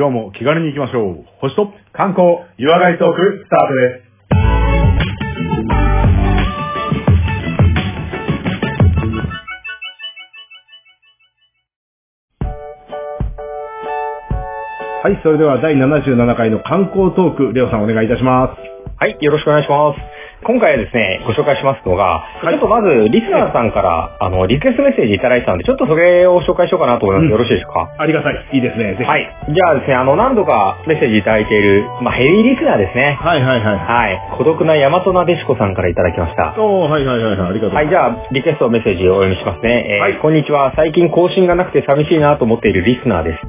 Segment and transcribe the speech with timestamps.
[0.00, 1.26] 今日も気軽に行きましょう。
[1.42, 4.10] 星と観光、湯上がりトーク、スタートです。
[15.02, 18.60] はい、それでは第77回の観光トーク、レオさんお願いいたします。
[18.96, 20.19] はい、よろしくお願いします。
[20.42, 27.24] 今回はですね、ご紹介しますのが、はいちょっとまず、リスナーさんから、あの、リクエストメッセージいただいてたんで、ちょっとそれを紹介しようかなと思います。
[27.24, 27.92] うんよろしいですか？
[27.98, 28.48] ありがたい。
[28.52, 28.96] いいですね。
[29.04, 29.28] はい。
[29.52, 33.18] じゃあですね、あの、何度かメッセージいただいている、まあ、ヘビーリスナーですね。
[33.20, 33.78] はいはいはい。
[33.78, 34.20] はい。
[34.38, 36.56] 孤独な大和なでしこさんからいただきました。
[36.58, 37.50] おー、はいはいはいはい。
[37.50, 37.74] ありがとう。
[37.74, 39.84] はい、じゃあ、リクエストメッセージをお読みしますね。
[39.90, 40.72] えーはいこんにちは。
[40.74, 43.40] 最近更新がなくて寂しいなと思っているリスナーです。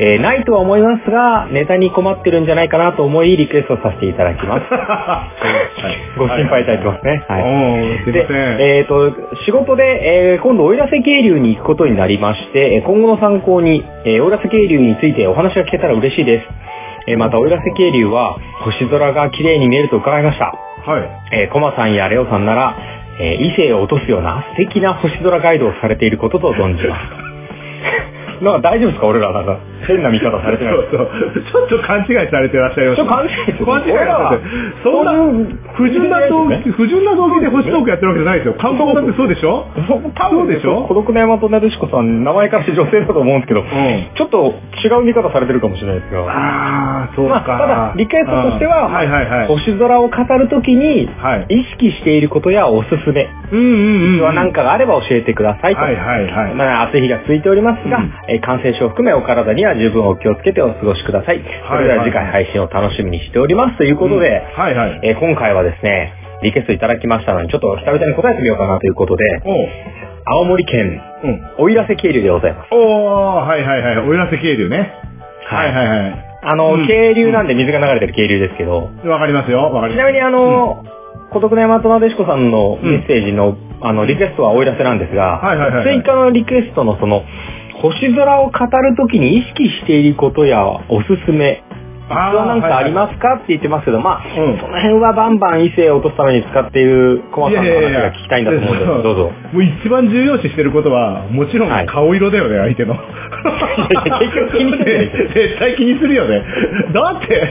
[0.00, 4.64] えーないとは思いますが、ネタに困ってるんじゃないかなと思い、リクエストさせていただきます。
[4.74, 5.28] は
[6.16, 7.22] いご心配いただいてますね。
[7.28, 7.42] はい。
[7.42, 8.26] おー、すいで。
[8.78, 9.12] えっ、と、
[9.44, 16.46] 仕事で、えー今度、奥入瀬渓流に行くことになりまして、えー今後の参考に、えー、奥入瀬渓流についてお話が聞けたら嬉しいです。
[17.06, 20.46] えーまた、奥入瀬渓流は、星空が綺麗に見えると伺いました。
[20.86, 21.02] はい。
[21.32, 22.74] えーコマさんやレオさんなら、
[23.20, 27.33] えー異性を落とすような素敵な星空ガイドをされていることと存じます。
[28.42, 30.74] なんか大丈夫ですか俺らなんか変な見方されてない。
[30.74, 31.08] そう
[31.52, 31.68] そう。
[31.68, 32.96] ちょっと勘違いされてらっしゃいます。
[32.96, 34.44] ちょっと勘違い勘違いされて
[34.82, 35.12] そんな
[35.76, 38.54] 不純な動機、不純な動機で星トークやってるわけじゃないですよ。
[38.54, 39.66] 観光だってそうでしょ？
[40.16, 40.86] 多分そうでしょ？
[40.88, 43.66] 孤独な山となでしこさん、名前からして女性だと思うんですけど、ん
[44.16, 46.24] ちょっと違う見方されてるかもしれないですが。
[46.30, 47.34] ああ、そうか。
[47.34, 49.46] まあ、ただ、リクエストとしては、うんはいはいはい。
[49.48, 51.60] 星空を語るときに、はい。
[51.60, 54.20] 意識していることやおすすめ、うんうんうん。
[54.22, 55.80] は何かがあれば教えてくださいと。
[55.80, 56.54] はいはいはい。
[56.54, 61.42] まあ、暑い日が続いておりますが、うんえー感染症を含めお体には十分お気をつけてお過ごしください。
[61.68, 63.76] それでは次回配信を楽しみにしております。
[63.78, 65.00] ということで、うんはいはい。
[65.02, 69.24] えー今回はですね、リクエストいただきましたので、ちょっと久々に答えてみようかなということで。
[70.26, 71.42] 青森県、うん。
[71.58, 72.68] 奥入瀬渓流でございます。
[72.72, 74.08] おー、はいはいはい。
[74.08, 74.92] おいらせ渓流ね。
[75.46, 76.24] はいはいはい。
[76.46, 79.70] あの、うん渓流なんで水が流れてる渓流ですけど、わかりますよ。
[79.70, 80.02] わかります。
[80.02, 80.84] ちなみにあの、
[81.30, 87.22] 孤独な山となでしこさんのメッセージの、あの、リクエストはおいらせなんですが、はいはいはいはい追加のリクエストのその、
[87.84, 91.62] 星空を語るときに意識していることやおすすめ、
[92.08, 94.56] あ必要なんかありますかって言ってますけど、まあ、うん。
[94.56, 98.88] その辺はバンバン異性を落とすために使っているコマさんの話が聞きたいんだと思うんです。
[98.88, 99.32] けど、どうぞ。
[99.52, 101.86] もう一番重要視してることは、もちろんはい。
[101.86, 102.96] 顔色だよね、相手の。
[102.96, 105.12] 結局気にするよね。
[105.36, 106.42] 絶対気にするよね。
[106.92, 107.48] だって、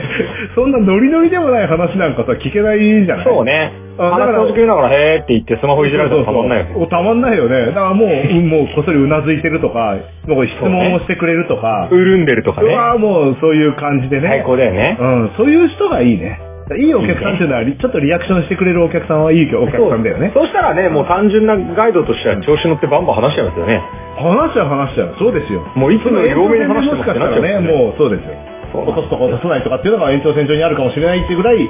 [0.56, 3.24] そんなノリノリでもない話なんかさ、聞けないじゃない。
[3.24, 3.84] そうね。
[3.96, 6.70] 話正直ながら、へーって言ってスマホいじられたらたまんないよね。
[6.74, 7.66] そうそうそうたまんないよね。
[7.66, 9.96] だからもう、うんもうこっそりうなずいてるとか、
[10.26, 12.72] もう質問をしてくれるとか、潤んでるとかね。
[12.72, 14.28] うわーもうそういう感じでね。
[14.28, 14.96] 最高だよね。
[14.98, 16.40] うん、そういう人がいいね。
[16.78, 20.32] いいお客さんっていうのは、ちょっとリアクションしてくれるお客さんはいいお客さんだよね。
[20.32, 23.82] そうしたらね、もう単純なガイドとしては調子乗ってバンバン話しちゃいますよね。
[24.16, 25.14] 話しちゃう話しちゃう。
[25.18, 25.60] そうですよ。
[25.76, 28.53] もういつもより多めに話してますね、もうそうですよ。
[28.82, 31.62] 落とすとか落とさないとかっていうのが延長線上にあるかもしれないっていうぐらい、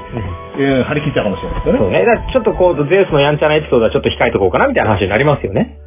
[0.59, 1.79] えー張り切っちゃうかもしれないですよね。
[1.81, 1.99] そうね。
[2.05, 5.79] だからちょっとこう、ゼウスのやんちゃなエピソードはちょっと控えとこうかなみたいな話になりますよね。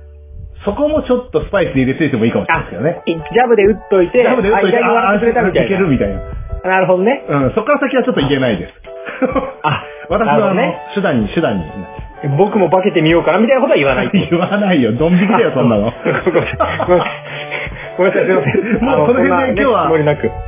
[0.66, 3.04] そこもちょっとスパイス入れていてもいいかもしれないですよね。
[3.08, 5.88] ジャブで打っといて、ジャブで打っといて、間に笑ってくれたみたいける。
[5.88, 6.22] みたいな。
[6.68, 7.24] なるほどね。
[7.30, 8.74] うん、そこから先はちょっといけないです。
[9.64, 11.64] あ 私はね手段に、手段に。
[12.38, 14.12] 僕も化けてみようかなみたいなことは言わない。
[14.12, 14.92] 言わないよ。
[14.94, 15.94] ドン引きだよ、そんなの。
[17.98, 18.26] ごめんなさい。
[18.26, 18.86] すいません。
[18.86, 19.90] もうこの辺で今日は。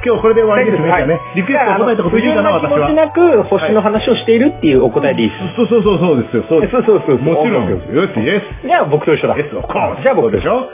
[0.05, 1.19] 今日これで終わりですね。
[1.35, 3.33] リクエスト答えたこといいかな、私不純な気持ちは。
[3.33, 5.55] なく星の話をしているっていうお答えでいいです。
[5.55, 6.67] そうそうそうそうですよ、そう。
[6.69, 7.69] そうそうもちろん。
[7.69, 8.67] よし、イエス。
[8.67, 9.35] じゃあ僕と一緒だ。
[9.37, 9.49] イエス。
[9.49, 10.67] じゃあ僕でしょ？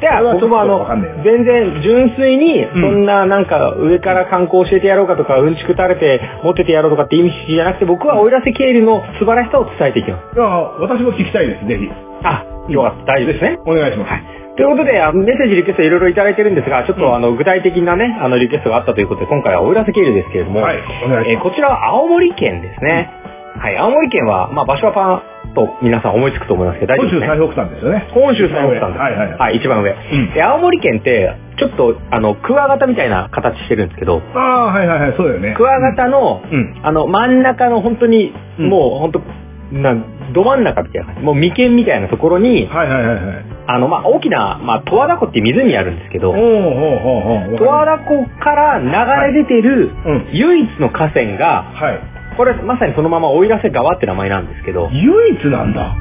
[0.00, 0.86] じゃあ僕もあの
[1.24, 10.36] 全然純粋に、そんななんか上から観光教えてやろうかとか、うんちく垂れて持っててやろうとかって意味じゃなくて、僕は奥入瀬経理の素晴らしさを伝えていきます。
[10.36, 11.90] いや、私も聞きたいです、ぜひ。
[12.22, 13.14] あ、よかった。
[13.14, 13.58] 大丈夫ですね。
[13.66, 14.10] お願いします。
[14.12, 14.22] はい。
[14.58, 20.78] ということで、メッセージ、リクエストいろいろいただいてるんですが、ちょっと、うんあの、具体的なね、あの、リクエストがあったということで、今回は奥入瀬経理ですけれども、はい
[21.30, 23.08] えーこちらは青森県ですね。
[23.54, 27.38] はい、青森県は、まあ、場所はパンと皆さん思いつくと思いますけど、大丈夫ですね。
[27.38, 28.08] 本州最北端ですよね。
[28.10, 28.98] 本州最北端です。
[28.98, 29.92] はいはいはいはい、一番上。
[29.94, 35.54] んで、青森県って、ちょっと、あの、クワガタみたいな形してるんですけど、ああ、はいはいはい、そうだよね。
[35.56, 36.80] クワガタの、うん。
[36.82, 39.22] あの、真ん中の本当に、うんもう本当、
[39.72, 41.22] なん、ど真ん中みたいな感じ。
[41.22, 43.44] もう眉間みたいなところに、はいはいはいはい。
[43.66, 46.32] あの、まあ、大きな、まあ、十和田湖って湖あるんですけど。
[47.58, 50.28] 十和田湖から流れ出てるうん。
[50.32, 52.00] 唯一の河川が、はい。
[52.36, 55.96] これまさにそのまま奥入瀬川って名前なんですけど、唯一なんだ。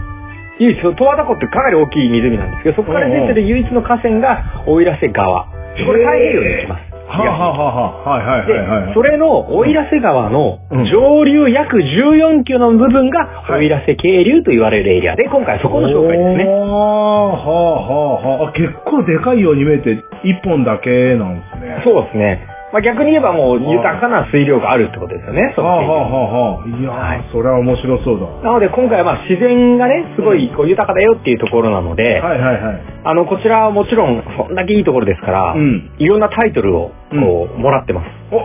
[0.60, 5.46] 唯一、十和田湖ってかなり大きい湖なんですけど、そこから出てる唯一の河川が奥入瀬川。
[5.86, 6.87] これ太平洋に行きます。
[7.08, 8.88] はあ、はあはいはいはいはい。
[8.88, 16.46] で、それの奥入瀬川のうん上流約14キロの部分がはい奥入瀬渓流と言われるエリアで、今回そこの紹介ですね。
[16.46, 18.14] はあはあ
[18.44, 18.50] はあ。
[18.50, 21.82] あ結構でかいように見えて、一本だけなんですね。
[21.84, 22.57] そうですね。
[22.74, 28.28] まあ逆に言えばもう豊かな水量があるってことですよね、そのはあ、はあはあはあ、いやー、はいそれは面白そうだ。
[28.44, 32.82] なので今回はまあ自然がね、すごいこう豊かだよっていうところなので、はいはいはい。
[33.06, 38.08] あの、こちらはもちろんそんだけいいところですから、うんいろんなタイトルをこう、もらってます。
[38.32, 38.40] お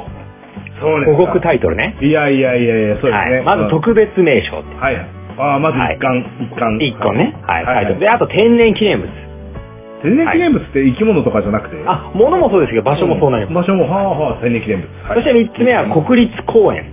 [0.80, 1.16] そうですか。
[1.18, 1.98] 保護区タイトルね。
[2.00, 3.12] いやいやいやいや、そうですね。
[3.12, 3.42] はい。
[3.44, 4.56] まずうん特別名称。
[4.56, 5.06] はいはい。
[5.38, 6.78] ああ、まず一巻、一巻。
[6.80, 7.34] 一個ね。
[7.42, 8.00] はい、はいタイトル。
[8.00, 9.10] で、あと天然記念物。
[10.02, 11.76] 天然記念物って生き物とかじゃなくて？
[11.86, 13.68] あ、物もそうですけど、場所もそうなります。
[13.68, 14.88] 場所も、はあはあ、天然記念物。
[15.08, 16.90] はいそして三つ目は国立公園。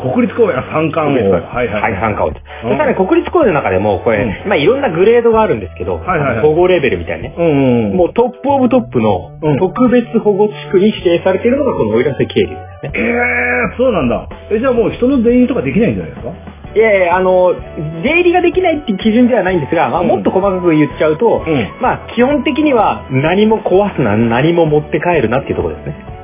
[0.00, 1.30] 国立公園は三冠王。
[1.30, 1.82] はいはい。
[1.82, 2.30] はい、参加を。
[2.62, 7.34] そうんしたらね、国立公園の中でも、これ、うまあいろんなグレードがあるんですけど、はいはいはい保護レベルみたいなね。
[7.38, 7.46] うん
[7.90, 7.96] うん。
[7.96, 12.92] もうトップオブトップのうん特別保護地区に指定されているのがこの奥入瀬渓流ですね。
[12.94, 14.28] ええー、そうなんだ。
[14.50, 16.32] え、じゃあもう人の出入りとかできないんじゃないですか？
[16.74, 17.54] いやいや、あの、
[18.02, 26.14] 出入りができないって基準ではないんですが、まあ、うんもっと細かく言っちゃうと、うんまあ、基本的には何も壊すな、何も持って帰るなっていうところですね。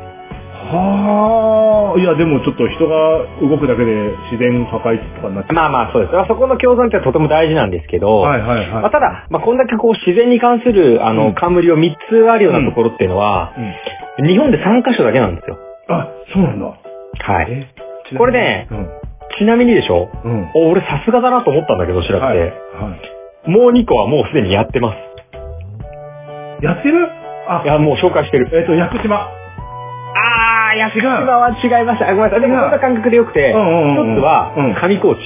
[0.70, 3.90] はあ、いやでもちょっと人が動くだけで
[4.30, 5.54] 自然破壊とかになっちゃう。
[5.54, 6.14] まあまあ、そうです。
[6.14, 8.68] まあそこの共存ってとても大事なんですけど、はいはいはい。
[8.82, 15.58] まあ、ただ、まあ、こんだけこう自然に関する、あの、うん冠を3つあるようなところっていうのは、うん日本で3カ所だけなんですよ。
[15.88, 16.66] あ、そうなんだ。
[16.66, 17.46] はい。
[18.12, 18.99] えこれねうん。
[19.40, 20.08] ちなみにでしょ？
[20.24, 20.50] うん。
[20.54, 22.24] お俺さすがだなと思ったんだけど、調べて。
[22.24, 22.38] はい。
[22.38, 23.50] はい。
[23.50, 26.64] もう2個はもうすでにやってます。
[26.64, 27.08] やってる？
[27.48, 28.48] あい、や、もう紹介してる。
[28.52, 29.16] えっと、屋久島。
[29.16, 32.08] あー、屋久島は違いました。
[32.08, 32.40] あごめんなさい。
[32.42, 33.56] でも違うこんな感覚でよくて、一つ
[34.20, 35.20] はうん、上高地。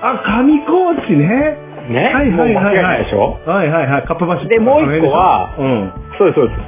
[0.00, 1.58] あ、上高地ね。
[1.88, 3.04] ね、はいはいはいもう間違いないはい。
[3.04, 3.38] でしょ？
[3.46, 4.02] はいはいはい。
[4.04, 4.48] カッパ橋。
[4.48, 5.92] でもう一個はうん。
[6.18, 6.60] そうです、そうです。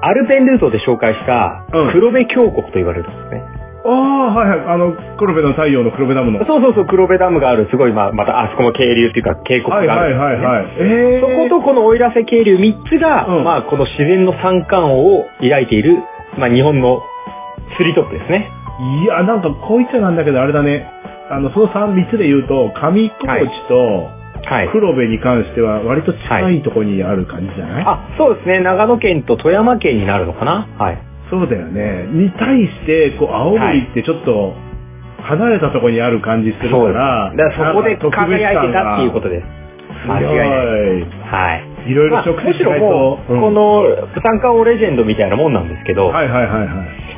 [0.00, 3.42] アルペンルートで紹介したうん、黒部峡谷と言われるんですね。
[3.88, 4.60] ああ、はいはい。
[4.74, 6.44] あの、黒部の太陽の黒部ダムの。
[6.46, 10.66] そうそうそう、黒部ダムがある、すごい、まあ、また、あそこも渓流っていうか、渓谷があはいはいるんですね、はいはい。
[10.78, 11.26] ええそ
[11.56, 15.96] ことこの奥入瀬渓流3つが、うんまあ、この自然の三冠王を抱いている、
[16.38, 17.02] まあ、日本の
[17.76, 18.50] スリートップですね。
[19.02, 20.90] いや、なんかこう言っちゃなんだけど、あれだね。
[21.30, 24.68] あの、その三三つで言うと、上高地とはい。
[24.70, 28.60] 黒部に関しては割と近いところにある感じじゃない、あ、そうですね。
[28.60, 31.07] 長野県と富山県になるのかなはい。
[31.30, 32.06] そうだよね。
[32.10, 34.54] に対して、こう、青森ってちょっと、
[35.22, 36.70] 離れたところにある感じする。
[36.70, 39.58] から、だからそこで輝いてたっていうことです。
[40.06, 40.48] 間違いない。
[41.20, 41.90] はい。
[41.90, 42.86] いろいろまあ、直むしろ接しないと。
[42.86, 43.84] もう、この
[44.22, 46.68] 三冠王レジェンドみたいなもんなんですけど、うん、はいはいはいはい。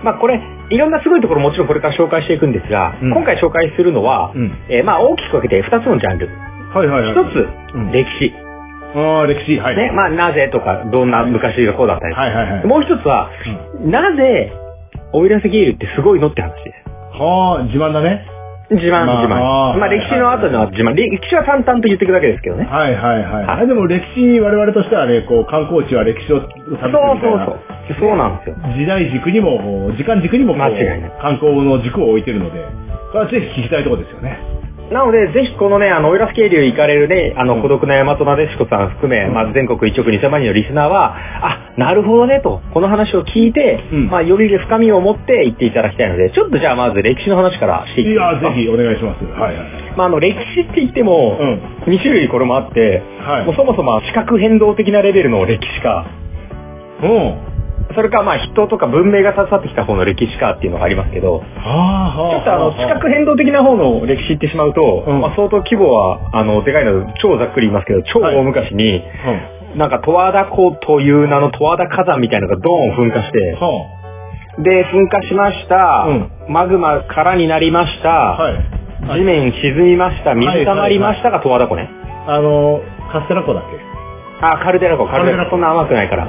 [0.02, 0.40] まあこれ、
[0.70, 6.28] いろんなすごいところもちろんこれから紹介していくんですが、うん今回紹介するのは、うんえーまあ大きく分けて2つのジャンル。
[6.28, 7.12] はいはいはい。
[7.12, 8.49] 一つ、うん歴史。
[8.94, 9.76] ああ、歴史、はい。
[9.76, 12.14] ね、まあなぜとか、どんな昔がこうだったり。
[12.14, 12.66] はいはいはい。
[12.66, 13.30] もう一つは、
[13.84, 14.52] なぜ、
[15.12, 16.90] 奥入瀬渓流ってすごいのって話です。
[17.18, 18.26] はあ、自慢だね。
[18.70, 19.78] 自慢、まあ自慢。
[19.78, 20.94] まあ歴史の後の自慢。
[20.94, 22.64] 歴史は淡々と言っていくだけですけどね。
[22.66, 23.66] はいはいはい。
[23.66, 26.80] でも歴史、我々としてはね、こう、観光地は歴史をそいうな。
[26.80, 27.98] そうそう。
[27.98, 28.56] そうなんですよ。
[28.78, 32.64] 時代軸にも、時間軸にも間違いない観光の軸を置いてるので、
[33.10, 34.38] これはぜひ聞きたいところですよね。
[34.90, 41.14] なので、ぜひこのね、あの、奥入瀬渓流行かれるね、あの、うん孤独な大和なでしこさん含め、うんまあ、全国1億2000万人のリスナーは、
[41.46, 49.24] あ、なるほどね、と、この話を聞いて、うんまあ、より深みを持って言っていただきたいので、ちょっとじゃあまず歴史の話からしていっていや、ぜひお願いします。
[49.24, 49.94] はいはい。
[49.96, 51.92] まあ、あの、歴史って言っても、うん。
[51.92, 56.06] 2種類これもあって、はいもうそもそも地殻変動的なレベルの歴史か、
[57.02, 57.49] うん。
[57.94, 61.40] それかまあ人とか文明が携わってきた方の歴史かっていうのがありますけど。
[61.40, 69.02] ちょっとあの、地殻変動的な方の歴史言ってしまうと、うんまあ相当規模は、あの、でかいので、超ざっくり言いますけど、超大昔に、
[69.72, 69.78] うん。
[69.78, 73.86] なんか十和田湖という名の十和田火山みたいなのがドーン噴火して、は
[74.58, 76.06] で、噴火しました、
[76.48, 78.36] マグマからになりました、あ。
[78.36, 78.54] はい。
[79.18, 81.88] 地面沈みました、水溜まりましたが十和田湖ね。
[82.26, 82.80] あの、
[83.12, 83.78] カステラ湖だっけ？
[84.42, 86.26] あ、カルデラ湖、カルデラ湖、そんな甘くないから。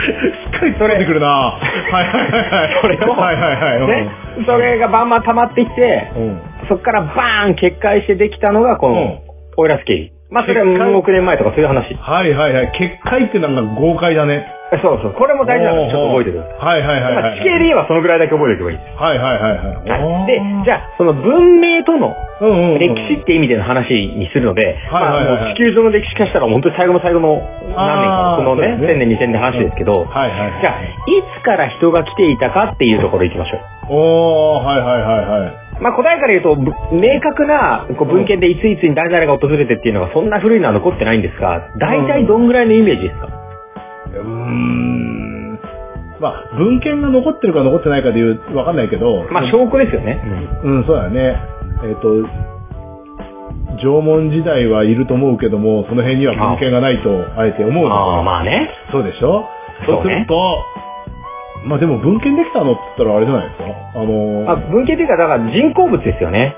[0.00, 2.80] しっかり取れてくるなはいはいはいはい。
[2.82, 3.86] それを、はいはいはい。
[3.86, 4.10] ね、
[4.46, 6.42] それがバンバン溜まってきて、うん。
[6.68, 9.22] そこからバーン決壊してできたのが、こうんの、
[9.56, 10.12] オイラスケリ。
[10.30, 11.92] まあ、それは何億年前とかそういう話。
[11.94, 12.72] はいはいはい。
[12.78, 14.46] 結界ってなんか豪快だね。
[14.78, 15.14] そうそう。
[15.18, 16.86] これも大事なので、ちょっと覚えてください。
[16.86, 17.38] はいはいはいまあ、はい。
[17.40, 18.94] 地形で言えばそのぐらいだけ覚えておけばいいです。
[18.94, 19.90] はいはいはいはい。
[19.90, 22.14] はい、で、じゃあ、その文明との
[22.78, 24.78] 歴史って意味での話にするので、
[25.58, 27.42] 地球上の歴史化したら本当に最後の最後の
[27.74, 30.60] 何年か、このね、ね1000年、2000年の話ですけど、はいはいはい。
[30.62, 30.86] じゃあ、い
[31.42, 33.60] つから人が来ていたかっていうところ行きましょう。
[33.90, 35.69] おー、はいはいはいはい。
[35.80, 45.58] まあ、答えから言うと、ぶ明確なこう文献でいついつに誰々が訪れてっていうのがそんな古いのは残ってないんですが、大体どんぐらいのイメージですか、うーん。
[46.20, 49.24] まあ、文献が残ってるか残ってないかで言う、わかんないけど。
[49.30, 50.20] まあ、証拠ですよね。
[50.64, 51.36] うん、そうだね。
[51.82, 52.28] えっ、と、
[53.82, 57.08] 縄文時代はいると思うけども、その辺には文献がないと、
[57.38, 58.68] あえて思うのああ、まあね。
[58.92, 59.48] そうでしょ？
[59.86, 60.62] そうすると、
[61.64, 64.00] まあでも文献できたのって言ったらあれじゃないですか？
[64.00, 66.56] あのまあ、文系というか、だから人工物ですよね。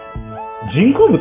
[0.73, 1.18] 人工物？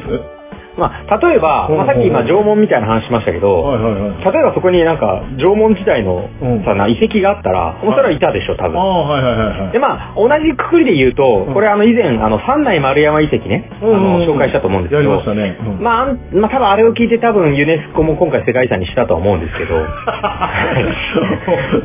[0.77, 4.23] まあ、例えば、うんまあ、さっき今縄文みたいな話しましたけど、はいはいはい。
[4.23, 8.79] 例えばそこになんか縄文時代のうんさ、な遺跡があったら、もうそれはいたでしょ、多分。
[8.79, 9.71] ああ、はいはいはいはい。
[9.73, 15.57] で、まあ、同じくくりで言うと、うんこれあの以前、あの、三内丸山遺跡ね、あの、紹介したと思うんですけどやりまし、たね。
[15.59, 19.75] うんまあ、まあ、多分あれを聞いて多分ユネスコも今回世界遺産にしたとは思うんですけど、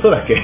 [0.02, 0.36] そうだっけ？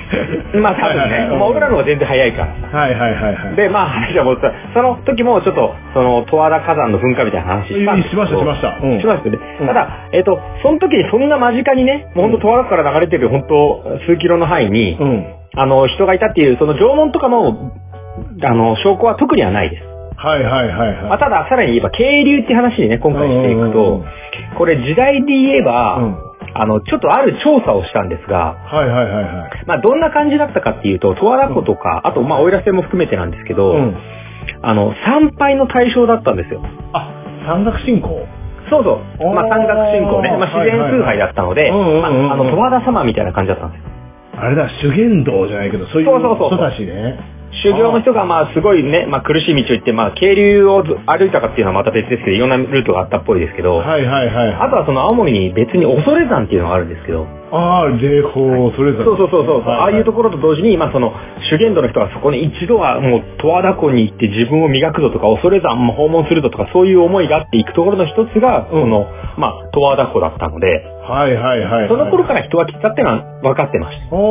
[0.59, 2.77] まあ多分ね、まあ俺らの方が全然早いからさ。
[2.77, 3.57] はいはいはいはい。
[3.57, 4.53] で、まあ話は戻った。
[4.75, 8.87] その時もちょっと、その、十和田火山の噴火みたいな話したんですけどしましたしました。
[8.87, 9.59] うんしましたよね。
[9.61, 15.43] うんただ、えっ、と、その時にそんな間近にね、もうほんと十和田から流れてる本当数キロの範囲に、うん。
[15.55, 17.73] あの、人がいたっていう、その縄文とかの、
[18.43, 19.85] あの、証拠は特にはないです。
[20.17, 21.03] はいはいはいはい。
[21.05, 24.05] まあ、ただ、さらに言えば、渓流って話にね、今回していくうんうんうんうとん、
[24.57, 29.65] これ時代で言えば、うんあの、ちょっとある調査をしたんですが、はいはいはいはい。
[29.67, 33.97] まあ、どんな感じだったかっていうと、十和田湖とか、あと、まあ、奥入瀬も含めてなんですけど、うん。
[34.61, 36.63] あの、参拝の対象だったんですよ。
[36.93, 38.27] あ、山岳信仰
[38.71, 39.35] そうそう。
[39.35, 40.37] まあ、山岳信仰ね。
[40.37, 43.93] まあ、自然崇拝だったので、あ、あの、十和田様みたいな感じだったんですよ。
[44.37, 47.43] あれだ、修験道じゃないけど、そういうそうそうそう人たちね。
[47.63, 54.55] 修行の人が、まあ、すごいね、まあ、苦しい道を行って、まあ、渓流をず歩いたかっていうのはまた別ですけど、いろんなルートがあったっぽいですけど、はいはいはい。
[54.55, 59.05] あとはその青森に別に恐山っていうのがあるんですけど、ああ、霊峰、それぞれ。
[59.05, 61.13] そうそうそうそう、はああいうところと同時に、まあその、
[61.51, 69.07] 修験道の人がそこに一度はもう十和田湖に行って自分を磨くぞとか、恐山も訪問するぞとか、そういう思いがあって行くところの一つが、うんこの、
[69.37, 70.67] まあ、十和田湖だったので、
[71.03, 71.89] はいはいはい。
[71.89, 74.15] その頃から人が来たってのは分かってました。
[74.15, 74.23] おー、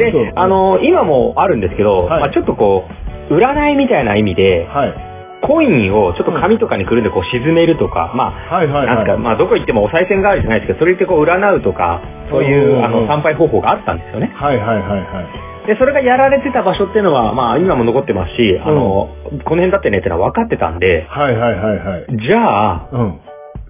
[0.00, 2.84] で、あ、の、今もあるんですけど、はいまあちょっとこ
[3.30, 5.09] う、占いみたいな意味で、はい。
[5.42, 8.96] コインをちょっと紙とかにくるんでこう沈めるとか、まあ、はいはいはい。
[8.96, 14.32] なんか、まあ、どこ行ってもお賽銭代わりじゃないですけど、それってこう、占うとか、そういう、あの、参拝方法があったんですよね。
[14.34, 15.22] はいはいはいは
[15.66, 15.66] い。
[15.66, 19.08] で、それがやられてた場所っていうのは、まあ、今も残ってますし、あの、
[19.44, 22.06] この辺だってねってのは分かってたんで、はいはいはいはい。
[22.26, 23.20] じゃあ、うん。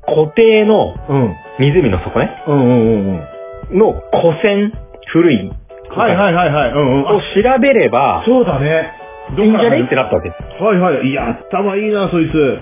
[0.07, 1.37] 固定のうん。
[1.59, 3.25] 湖の底ね、うんうんうん
[3.71, 3.79] うん。
[3.79, 4.73] の古銭、
[5.07, 5.53] 古い、
[5.91, 6.71] はいはいはいはい。
[6.71, 7.05] うんうん。
[7.17, 9.00] を調べれば、そうだね。
[9.39, 9.83] いいんじゃね？
[9.83, 10.29] ってなったわけ？
[10.31, 10.63] です。
[10.63, 11.07] はいはい。
[11.07, 12.59] いや、頭いいな、そいつ。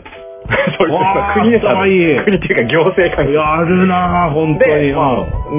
[0.79, 3.33] そういうわー国でさ頭いい国っていうか行政関係。
[3.35, 4.87] やるな、本当に。
[4.89, 5.17] で、まあ、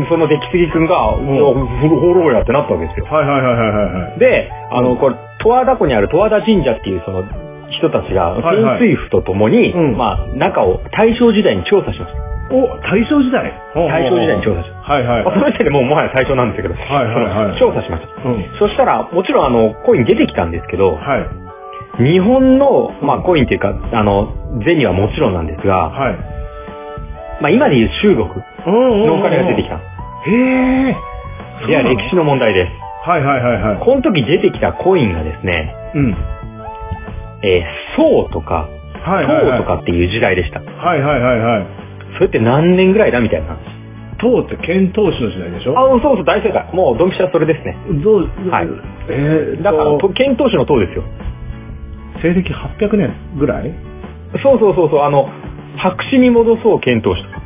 [0.10, 3.06] その出来すぎくんが、んいやほろうやってなったわけですよ。
[3.10, 4.20] はいはいはいはいはい。
[4.20, 7.24] で、あの、これ、十和田湖にある十和田神社っていうその
[7.72, 12.20] 人たちが、はいはい潜水夫と共に、うんまあ、中を大正時代に調査しました。
[12.52, 13.54] お、大正時代？
[13.76, 14.94] 大正時代に調査しました。
[14.94, 15.24] はいはい。
[15.24, 18.30] まあその時点でもうもはや最初なんですけど、はいはいはい調査しました。
[18.30, 18.46] うん。
[18.58, 21.18] そしたら、もちろんあの、コイン出てきたんですけど、は
[22.00, 22.04] い。
[22.04, 24.34] 日本の、まあ、コインっていうか、あの、
[24.66, 26.16] 銭はもちろんなんですが、はい。
[27.42, 29.76] まあ、今でいう中国うんのお金が出てきた。
[29.76, 29.80] へ
[30.32, 30.96] え。
[31.68, 32.72] では、歴史の問題です。
[33.08, 33.80] はいはいはいはい。
[33.80, 36.18] この時出てきたコインがですね、うん。
[37.44, 37.64] えー、
[37.96, 38.70] 宋とか、
[39.04, 39.58] はいはいはい。
[39.58, 40.60] 唐とかっていう時代でした。
[40.62, 41.68] はいはいはいはい。
[42.16, 43.60] それって何年ぐらいだみたいな話。
[44.20, 45.78] 唐って遣唐使の時代でしょ？
[45.80, 46.70] あ、そうそう、大正解。
[46.74, 47.78] もう、ドンピシャそれですね。
[48.04, 48.68] どう、はい
[49.10, 51.04] えー、だから、遣唐使の唐ですよ。
[52.22, 53.74] 西暦800年ぐらい？
[54.44, 55.30] そうそうそうそう、あの、
[55.78, 57.42] 白紙に戻そう遣唐使とか。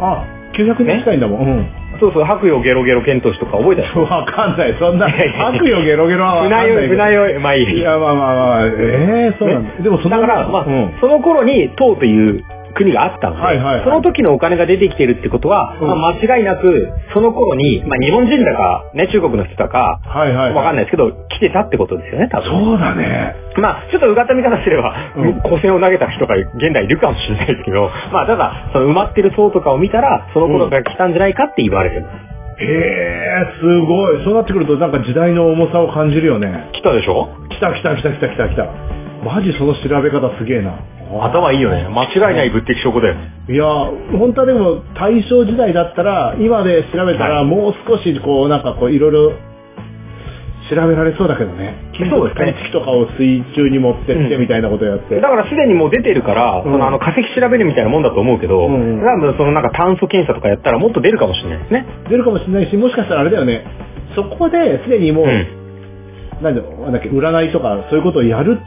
[0.00, 0.24] あ、
[0.56, 1.40] 900年近いんだもん。
[1.40, 1.66] うん。
[1.98, 4.76] そうそう、白夜ゲロゲロ遣唐使とか覚えてるわかんない。
[4.78, 6.70] そんな、いやいや悪よゲロゲロはわかんない。
[6.70, 7.78] 船酔い、船酔い、まあいい。
[7.78, 9.82] いや、まあまあまあ、ええそうなんだ。
[9.82, 10.94] でもそのだから、まあ、うん。
[11.00, 12.44] その頃に唐という
[12.76, 20.52] 国があったので、はいはいはいその時のお金が出てきてるってことは、うんまあ、間違いなく、その頃に、まあ、日本人だか、ね、中国の人だか、はいはい。
[20.52, 20.86] わかんないい。
[20.86, 22.50] ですけど、来てたってことですよね、多分。
[22.50, 23.34] そうだね。
[23.56, 32.36] まあ、ちょっとうがった見方すれば、うんを投げた人が現代いるかもしれないですけど、まあ、ただ、その埋まってる層とかを見たら、その頃から来たんじゃないかって言われてます。
[32.58, 34.24] へえ、すごい。
[34.24, 36.70] そうなってくるとなんか時代の重さを感じるよね。
[36.72, 37.28] 来たでしょ？
[37.50, 39.05] 来た来た来た来た来た来た。
[39.26, 40.78] マジその調べ方すげえな。
[41.22, 41.88] 頭いいよね。
[41.88, 43.30] 間違いない物的証拠だよね。
[43.48, 43.64] いや、
[44.18, 49.32] 本当はでも大正時代だったら、今で調べたらもう少しこうなんかこういろいろ
[50.68, 51.74] 調べられそうだけどね。
[52.10, 55.20] そうですね金付きとかを水中に持ってってうんみたいなことやって。
[55.20, 61.86] だからすでにもう出てるから、うんそのあの化石調べるみたいなもんだと思うけど、うんうん多分そのなんか炭素検査とかやったらもっと出るかもしれないですね。
[62.10, 63.64] 出るかもしれないし、もしかしたらあれだよね。
[64.16, 65.46] そこですでにもう、うん。
[66.42, 66.54] なん
[66.92, 68.58] だっけ、占いとかそういうことをやる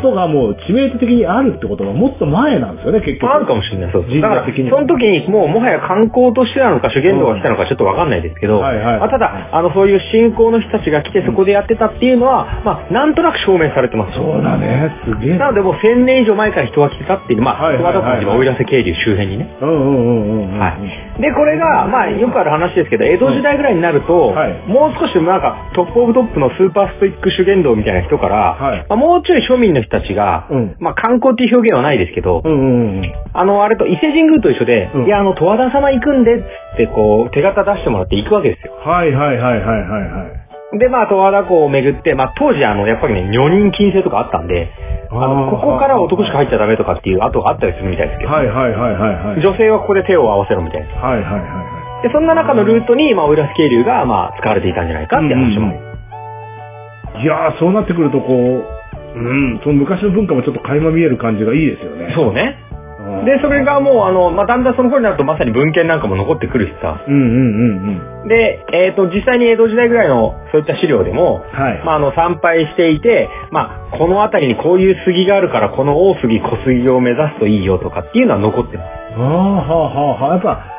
[0.00, 3.32] ことがもう地名的にあるってことがもっと前なんですよね、結局。
[3.32, 3.92] あるかもしれない。
[3.92, 14.16] そう人だから、その時にもうもはや観光としてなのか、修験道が来たのかちょっとわかんないですけど、はいはいまあ、ただ、あの、そういう信仰の人たちが来てそこでやってたっていうのは、まあ、なんとなく証明されてます。
[14.16, 15.38] そうだね、すげえ。
[15.38, 19.56] なのでもう1000年以上前から人が来てたっていう、まあ、はいはいはいはい十和田湖の奥入瀬渓流周辺にね。
[19.60, 20.58] うんうんうんうんうん。
[20.58, 21.20] はい。
[21.20, 33.14] で、これが、まあ、よくある話ですけど、江戸時代ぐらいになると、はいもう少しなんか、トップオブトップのスーパーストイック修験道みたいな人から、はいまあ、もうちょい庶民の人たちが、うんまあ、観光っていう表現はないですけど、うんうんうん。
[33.32, 38.74] あの、あれと伊勢神宮と一緒で、うんいや、あの、十和田様行くんで、つって、こう、手形出してもらって行くわけですよ。
[38.74, 40.26] はいはいはいはいはいは
[40.74, 40.78] い。
[40.78, 44.70] で、まあ、十和田湖を巡って、まあ、当時、あの、やっぱりね、女人禁制とかあったんで、
[45.10, 49.40] あの、ここから男しか入っちゃダメとかっていう後があったりするみたいですけど、はいはいはいはいはい。
[49.40, 50.88] 女性はここで手を合わせろみたいな。
[50.94, 57.20] はいはいはいはで、そんな中のルートに、まあ、オイラス渓流が、まあ、使われていたんじゃないかって話もある。
[57.20, 57.22] い。
[57.22, 58.83] いやー、そうなってくるとこう、
[59.14, 62.12] うん、その昔の文化もちょっと垣間見える感じがいいですよね。
[62.14, 62.58] そうね。
[62.68, 67.04] うんで、それがもう、あの、まあ、だんだんその頃になるとまさに文献なんかも残ってくるしさ。
[67.06, 68.28] うんうんうんうん。
[68.28, 71.82] で、えっ、と、実際に江戸時代ぐらいのそういった資料でも、はい。
[71.84, 78.88] まあ、あの、参拝していて、まあ、この辺りにこういう杉があるから、この大杉、小杉を目指すといいよとかっていうのは残ってます。
[79.16, 80.34] ああ、はあはあはあ。
[80.34, 80.73] やっぱ、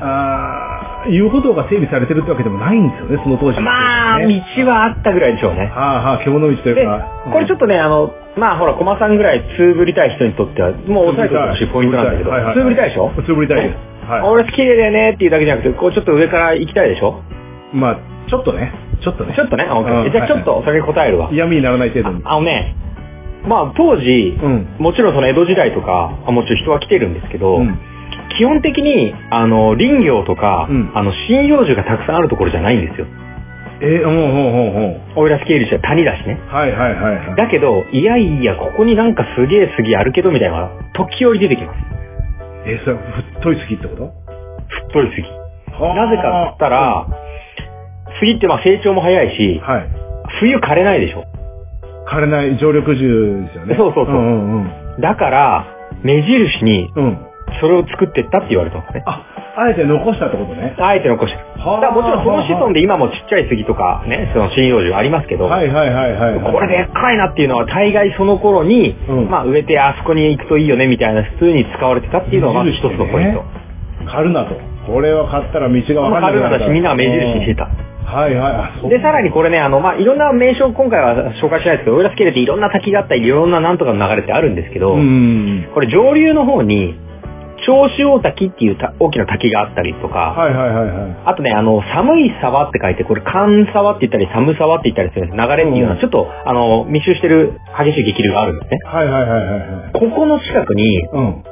[0.00, 5.66] ああ、遊歩道が整備されてるってわけでもないんですよね、その当時まあ、道ねはあったぐらいでしょうね。
[5.66, 13.12] はあはあ、獣道というでか。、これちょっとね、あの、まあほら、駒さんぐらいつぶりたい人にとっては、もう押さえてほしいポイントなんだけど、つぶりたいでしょ？
[13.26, 14.10] つぶりたいです。
[14.10, 17.22] は俺綺麗だよねっていうだけじゃなくて、こうちょっと上から行きたいでしょ？
[17.72, 17.76] い。
[17.76, 18.00] まあ、
[18.30, 18.72] ちょっとね。
[19.02, 19.34] ちょっとね。
[19.36, 19.64] ちょっとね、
[20.12, 21.30] じゃあちょっとそれに答えるわ。
[21.32, 22.22] 嫌味にならない程度に。
[22.24, 22.74] ああのね、
[23.46, 24.66] まあ当時、うん。
[24.78, 27.78] もちろんその江戸時代とか、あもちろん人は来てるんですけど、うん。
[28.36, 33.06] 基本的に、あの、林業とか、うんあの、針葉樹がたくさんあるところじゃないんですよ。
[33.80, 35.00] えー、うん、うん、うん、うん。
[35.16, 36.38] オイラスケールじゃ谷だしね。
[36.48, 37.36] はいはいはいはい。
[37.36, 41.78] だけど、いやいや、ここになんかすげえ杉あるけどみたいな時折出てきます。
[42.66, 42.96] えー、それ、
[43.36, 44.12] 太い杉ってこと？
[44.88, 45.28] 太い杉。
[45.94, 47.06] なぜかっつったら、
[48.20, 49.88] 杉ってまあ成長も早いし、はい。
[50.40, 51.24] 冬枯れないでしょ。
[52.10, 53.04] 枯れない常緑樹
[53.46, 53.76] ですよね。
[53.76, 55.66] そうそうそううんうんだから、
[56.02, 57.18] 目印にうん。
[57.58, 57.60] うん。
[57.60, 59.02] それを作ってったって言われたんですね。
[59.06, 59.24] あ、
[59.56, 60.76] あえて残したってことね。
[60.78, 61.44] あえて残してる。
[61.58, 66.52] だもちろんその子孫で今もちっちゃい杉とかね、その針葉樹ありますけど、はいはいはいはいはい。
[66.52, 73.42] これでっかいなっていうのは大概その頃に、うんまあ植えてあそこに行くといいよねみたいな普通に使われてたっていうのが一つのポイント。
[74.06, 74.54] 刈るなと。
[74.86, 76.32] これは買ったら道がこのわかんない。
[76.32, 77.68] 春なだしみんなが目印にしてた。
[78.08, 78.88] はいはい。
[78.88, 85.68] で、さらにこれね、あの、まあ、いろんな名称今回は紹介しないですけど、オイラスケールっていろんな滝があったり、いろんななんとかの流れってあるんですけど、うん。
[85.74, 86.96] これ上流の方に、
[87.68, 91.22] 長州大滝っていうた大きな滝があったりとか、はいはいはいはい。
[91.26, 95.36] あとね、あの、寒い沢って書いて、これ寒沢って言ったり、寒沢って言ったりするんです。
[95.36, 98.78] 流れっていうのは、うんちょっと、あの、密集してる激しい激流があるんですね。
[98.84, 99.92] はいはいはいはいはい。
[99.92, 101.44] ここの近くに、うん。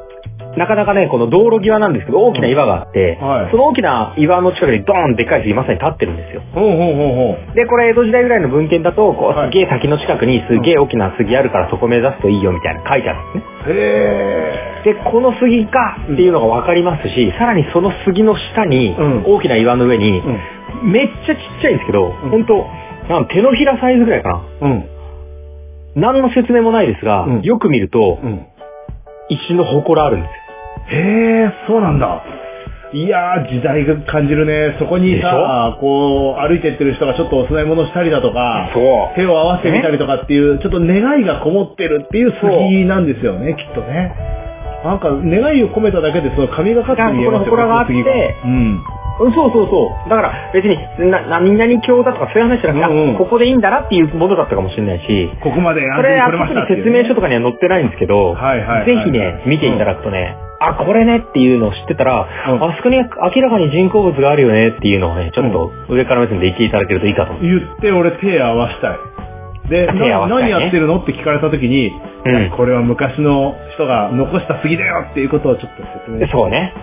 [0.56, 6.42] なかなかね、この道路際なんですけど、大きな岩があって、はいその大きな岩の近くにドーンでっかい杉まさに立ってるんですよ。
[6.54, 7.54] ほうほうほうほう。
[7.54, 13.44] で、これ江戸時代ぐらいの文献だと、こう、はいすげえ滝の近くにすげえ大きな杉あるからそこ目指すといいよみたいな書いてあるんですね。
[13.68, 20.24] へで、この杉かっていうのがわかりますし、さらにその杉の下に、うん大きな岩の上に、ー。
[20.24, 20.92] うん。
[20.92, 22.66] めっちゃちっちゃいんですけど、んほんと、
[23.08, 24.28] なん手のひらサイズぐらいか
[24.60, 24.68] な。
[24.68, 24.84] うん。
[25.96, 28.46] 何の説明もないですが、うんよく見ると、うん。
[29.28, 30.45] 石の祠あるんですよ。
[30.88, 32.22] へえ、そうなんだ。
[32.92, 34.76] いやー、時代が感じるね。
[34.78, 38.80] そこにさ、こう、歩いてってる人がちょっとお供え物したりだとか、そ
[39.12, 39.16] う。
[39.16, 44.14] 手を合わせてみたりとかっていう、ちょっと願いがこもってるっていう杉なんですよね、きっとね。
[44.84, 47.92] なんか、願いを込めただけで、その神がかって見えますよいやここの祠があって
[48.44, 48.50] うん。
[48.50, 48.80] うん
[49.18, 50.10] そうそうそう。
[50.10, 50.76] だから別に、
[51.10, 60.36] な、何々教だとかそういう話じゃなくて、あうんうんここでいいんだなっていうものだったかもしれないし、ここまでこれ、安全に説明書とかには載ってないんですけど、はいはいはいぜひね、見ていただくとね、
[60.68, 67.42] あ、これねっていうのを知ってたら、うんあそこに明らかに人工物があるよねっていうのをね、ちょっと上から目線で言っていただけるといいかと思う。
[67.42, 68.98] 言って俺手合わしたい。
[69.68, 76.74] で、な手合わせたいね何やってるのって聞かれた時に、うんこれは昔の人が残した杉だよっていうことをちょっと説明でそうね。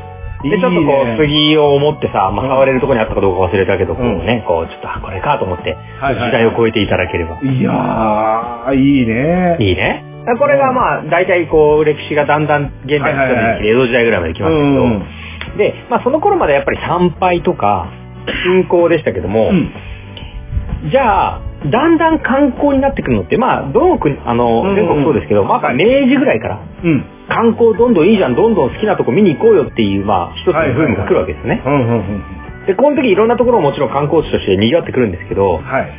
[0.45, 7.39] いいで、ちょっとこねう、杉を持ってさ、まあ、うん触れるところにあったかどうか忘れたけど、こううんね、こう、ちょっと、あこれかと思って、はいはい時代を超えていただければ。
[7.41, 9.57] いやー、いいね。
[9.59, 10.12] いいね。
[10.39, 15.03] これがまあ、大体こう、歴史がだんだん現代の人に来て、江戸時代ぐらいまで来ましたけど、うん
[15.57, 17.91] で、まあその頃までやっぱり参拝とか、
[18.45, 19.71] 信仰でしたけども、うん。
[20.89, 27.05] じゃあ、だんだん観光になってくるのって、まあ、どの国、あの、うん全国そうですけど、まあ、はい明治ぐらいから、うん。
[27.29, 31.61] 観光どんどんいいじゃん、どんどん好きなとこ見に行こうよっていう、まあ、一つのブームが来るわけですね。
[32.67, 35.91] で、この時いろんなところももちろん観光地として賑わってくるんですけど、はい。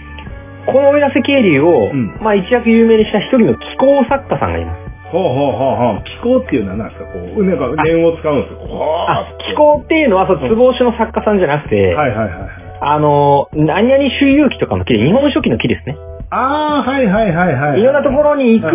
[0.67, 4.85] この奥入瀬渓流を、うんまあ一躍有名にした一人の気候作家さんがいます。
[5.13, 6.05] ほうほうほうほう。
[6.05, 7.07] 気候っていうのは何ですか？
[7.07, 8.61] こう、なんか念を使うんですか？
[8.67, 12.51] こうあ、気候っていうのは、そう、つぼ押しの作家さんじゃなくて、はいはいはいはい。
[12.81, 15.97] あの、何々周遊記とかの木で、日本書紀の木ですね。
[16.31, 17.81] ああ、はいはいはいはい。
[17.81, 18.73] いろんなところに行く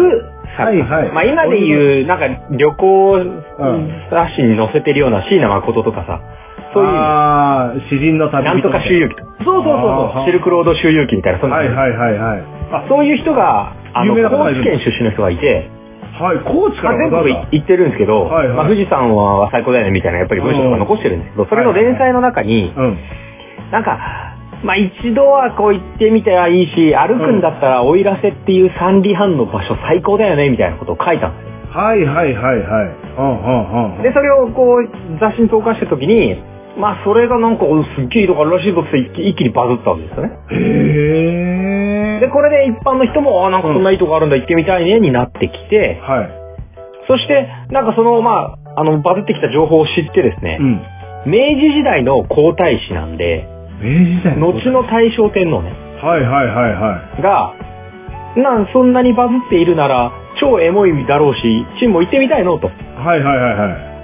[0.56, 0.64] 作家。
[0.66, 3.44] はいはいまあ今で言う、なんか旅行ん
[4.10, 6.22] 雑誌に載せてるような椎名誠とかさ、
[6.74, 9.44] そういう、ああ、詩人の旅人なんとか周遊記とか。
[9.44, 12.44] そうそうそうそう、シルクロード周遊記みたいな、そんなはいはいはいはい。
[12.72, 15.70] あ、そういう人が、あの、高知県出身の人がいて、
[16.20, 22.98] はい、高知かまあ、全らわざわざ国行ってるんですけど、はいはいまあ、富士山は最高だよねみたいなやっぱり文章とか残してるんですけど、それの連載の中に、うん。
[23.72, 31.50] なんか、まあ一度はこう行ってみてはいいし、歩くんだったら奥入瀬っていう三里半の場所最高だよねみたいなことを書いたんですよ。
[31.72, 33.00] はいはいはいはい。
[33.18, 34.04] うんうんうん。
[34.04, 36.36] で、それをこう雑誌に投函した時に、
[36.78, 40.32] まあそれがなんかおすっげえいいとこあるらしいぞって一気一気にバズったんですよね。
[40.52, 42.20] へえ。
[42.20, 46.30] で、これで一般の人も、あなんかそんないいとこあるんだ行ってみたいねになってきて、はい。
[47.08, 50.82] そして、なんかその、まあ、あの、バズってきた情報を知ってですねう、ん。
[51.26, 53.48] 明治時代の皇太子なんで、
[53.82, 57.22] 明治時代後の大正天皇ね、はいはいはいはい。
[57.22, 57.54] が、
[58.36, 62.68] なん、そんなにバズっているなら、超エモいだろうし、チンも行ってみたいのと。
[62.68, 62.74] は
[63.18, 63.99] いはいはいはい。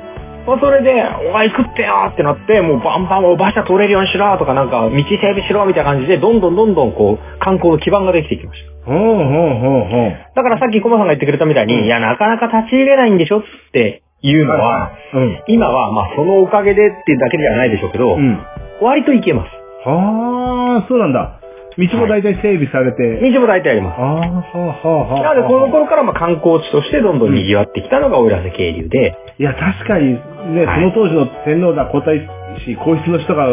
[0.46, 0.94] まあ、それで、
[1.30, 8.76] お前行くってよってなって、もうバンバンお馬車取れるようにしろとか、なんか、道整備しろみたいな感じで、どんどんどんどんこう、観光の基盤ができていきました。
[8.86, 10.18] ほうほうほうほう。
[10.36, 15.44] だからさっきコマさんが言ってくれたみたいに、うんいや、なかなか立ち入れないんでしょっていうのは、うん。
[15.48, 18.40] 今は、まあ、そのおかげでってだけではないでしょうけど、うん。
[18.82, 19.90] 割と行けます。
[19.90, 21.40] はあ、そうなんだ。
[21.78, 23.20] 道も大体整備されて。
[23.20, 24.00] 道も大体あります。
[24.00, 25.36] ああ、はあはあはあ。
[25.36, 30.16] なので、この頃からまあ観光地としてどんどん賑わってきたのが奥入瀬渓流で、いや、確かに、
[30.56, 32.16] ね、はいその当時の天皇だ、皇太
[32.64, 33.48] 子、皇室の人が、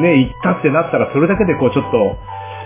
[0.00, 2.16] ね、行ったってなったら、それだけでこう、ちょっと、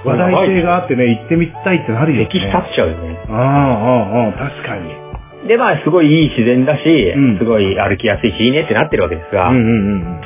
[0.05, 2.29] 話題性があってね、行ってみたいってなるよね。
[2.31, 3.19] 歴史立っちゃうよね。
[3.29, 5.49] ああ、ああ、ああ、確かに。
[5.49, 10.21] で、まあ、すごいいい自然だし、うんすごい歩きやすいし、いいねってなってるわけですが、うんうんうんうん。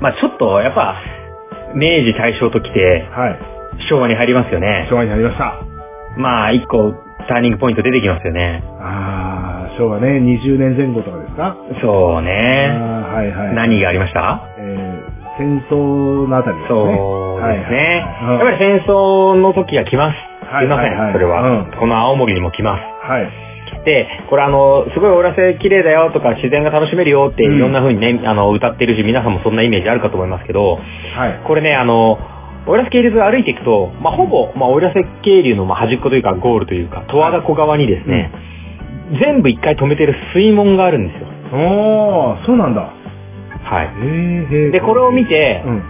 [0.00, 0.96] まあ、ちょっと、やっぱ、
[1.74, 3.59] 明治大正ときて、はい。
[3.88, 4.86] 昭和に入りますよね。
[4.90, 5.54] 昭和になりました。
[6.16, 6.92] まあ、一個、
[7.28, 8.62] ターニングポイント出てきますよね。
[8.80, 11.56] ああ、昭和ね、20年前後とかですか？
[11.82, 12.68] そうね。
[12.70, 13.54] はいはい。
[13.54, 14.42] 何がありました？
[14.58, 16.78] えー、戦争のあたりですね。
[16.78, 18.06] そうですね。
[18.20, 20.16] はいはいやっぱり戦争の時が来ます。
[20.46, 22.82] はいすいません、はいはいそれは、うんこの青森にも来ます。
[23.08, 23.30] はい。
[23.84, 30.80] で、これあの、すごいオーラセ綺麗だよとか自然が楽しめるよってうんいろんな風にね、あの、歌ってるし、皆さんもそんなイメージあるかと思いますけど、
[31.14, 31.40] はい。
[31.46, 32.18] これね、あの、
[32.66, 38.30] オイラス渓流歩いていくと、まあ、ほぼ、まあ、オイラス渓流のまあ端っこというかゴールというか、十和田湖側にですね、
[39.20, 41.26] 全部一回止めてる水門があるんですよ。
[41.52, 42.92] おー、そうなんだ。
[43.62, 44.72] はい。
[44.72, 45.76] で、これを見て、うん。
[45.78, 45.80] い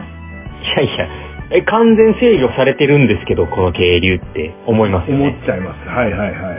[0.77, 1.09] やいや、
[1.53, 5.39] え、完全制御されてるんですけど、この渓流って思いますよ思っね。
[5.45, 5.89] ちゃいます。
[5.89, 6.51] はいはいはいは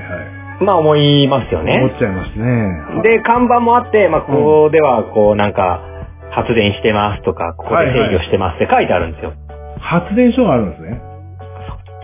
[0.60, 0.64] い。
[0.64, 1.92] まあ思いますよ思ね。
[1.96, 3.02] っちゃいますね。
[3.02, 5.82] で、看板もあって、まあここではこうなんか、
[6.30, 9.34] 発電してますとか、ここで制御してますって書いてあるんですよ。
[9.82, 11.02] 発電所があるんですね。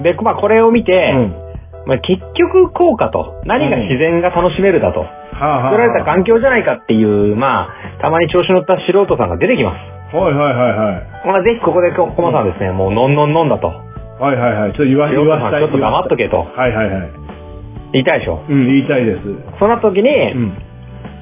[0.03, 1.35] で、まあこれを見て、うん。
[1.87, 9.73] まあ結局効果と、何が自然が楽しめるだと、作られた環境じゃないかっていう、まあ、たまに調子乗った素人さんが出てきま
[10.11, 10.15] す。
[10.15, 11.27] はいはいはいはい。
[11.27, 13.67] まあぜひここでココマさんですね、もうのんのんのんだと。
[13.67, 14.73] はいはいはい。
[14.73, 17.11] ちょっと言わ素人さんちょっと黙っとけとはいはいはい。
[17.93, 18.43] 言いたいでしょ？
[18.49, 19.19] うん、言いたいです。
[19.59, 20.57] そんな時に、うん。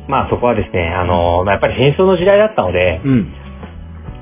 [0.07, 3.33] まあそこはですね、あの、まあやっぱり戦争の時代だったので、うん。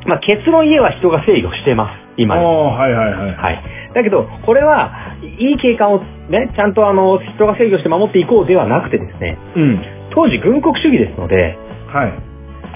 [0.08, 2.44] まあ結論言えば人が制御してます、今に。
[2.44, 3.36] ああ、はいはいはい。
[3.36, 3.64] はい。
[3.94, 4.92] だけど、これは、
[5.40, 6.00] いい景観を
[6.30, 9.82] ね、ちゃんとあの、人が制御して守っていこうではなくてですね、うん。
[10.12, 12.14] 当時軍国主義ですので、はい。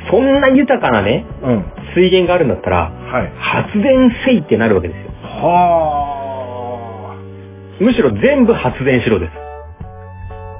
[0.09, 1.65] そんな豊かなね、うん。
[1.95, 3.31] 水源があるんだったら、はい。
[3.37, 5.11] 発電せいってなるわけですよ。
[5.23, 6.07] は
[7.79, 9.31] むしろ全部発電しろです。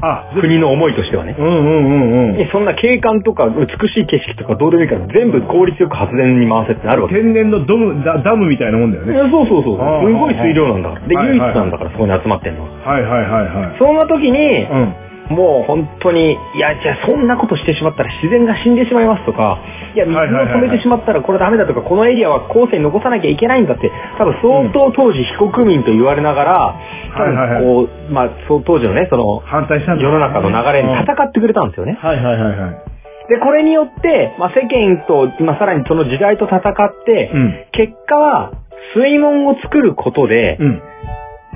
[0.02, 0.30] あ。
[0.32, 1.36] あ、国の思いとしてはね。
[1.38, 2.42] うんうんうんうん。
[2.42, 7.16] えそんな景観とか美しい景色とかどうでもいいから全部効率よく発電に回せってなるわけ。
[7.16, 9.14] 天然のドムダダムみたいなもんだよね。
[9.32, 9.78] そうそうそう。
[9.78, 11.08] すごい水量なんだから。
[11.08, 12.70] で、唯一なんだからそこに集まってんのは。
[12.86, 13.76] はいはいはいはい。
[13.80, 15.07] そんな時に、うん。
[15.30, 19.60] もう本当に、いや、じゃあそんなことしてしまったら自然が死んでしまいますとか、
[19.96, 26.76] いや、水を止めてしまったらこれダメだとか、このエリアは後世に残さなきゃいけないんだって、多分相当当時被告民と言われながら、
[27.16, 31.98] 多分こう、まあ、そう当時のね、その、反対した世の中の流れに戦ってくれたんですよね。
[32.02, 32.98] はいはいはいはい。
[33.30, 37.66] で、これによって、まあ、世間と、まあ、さらにその時代と戦って、うん。
[37.74, 38.52] 結果は、
[38.96, 40.82] 水門を作ることで、うん。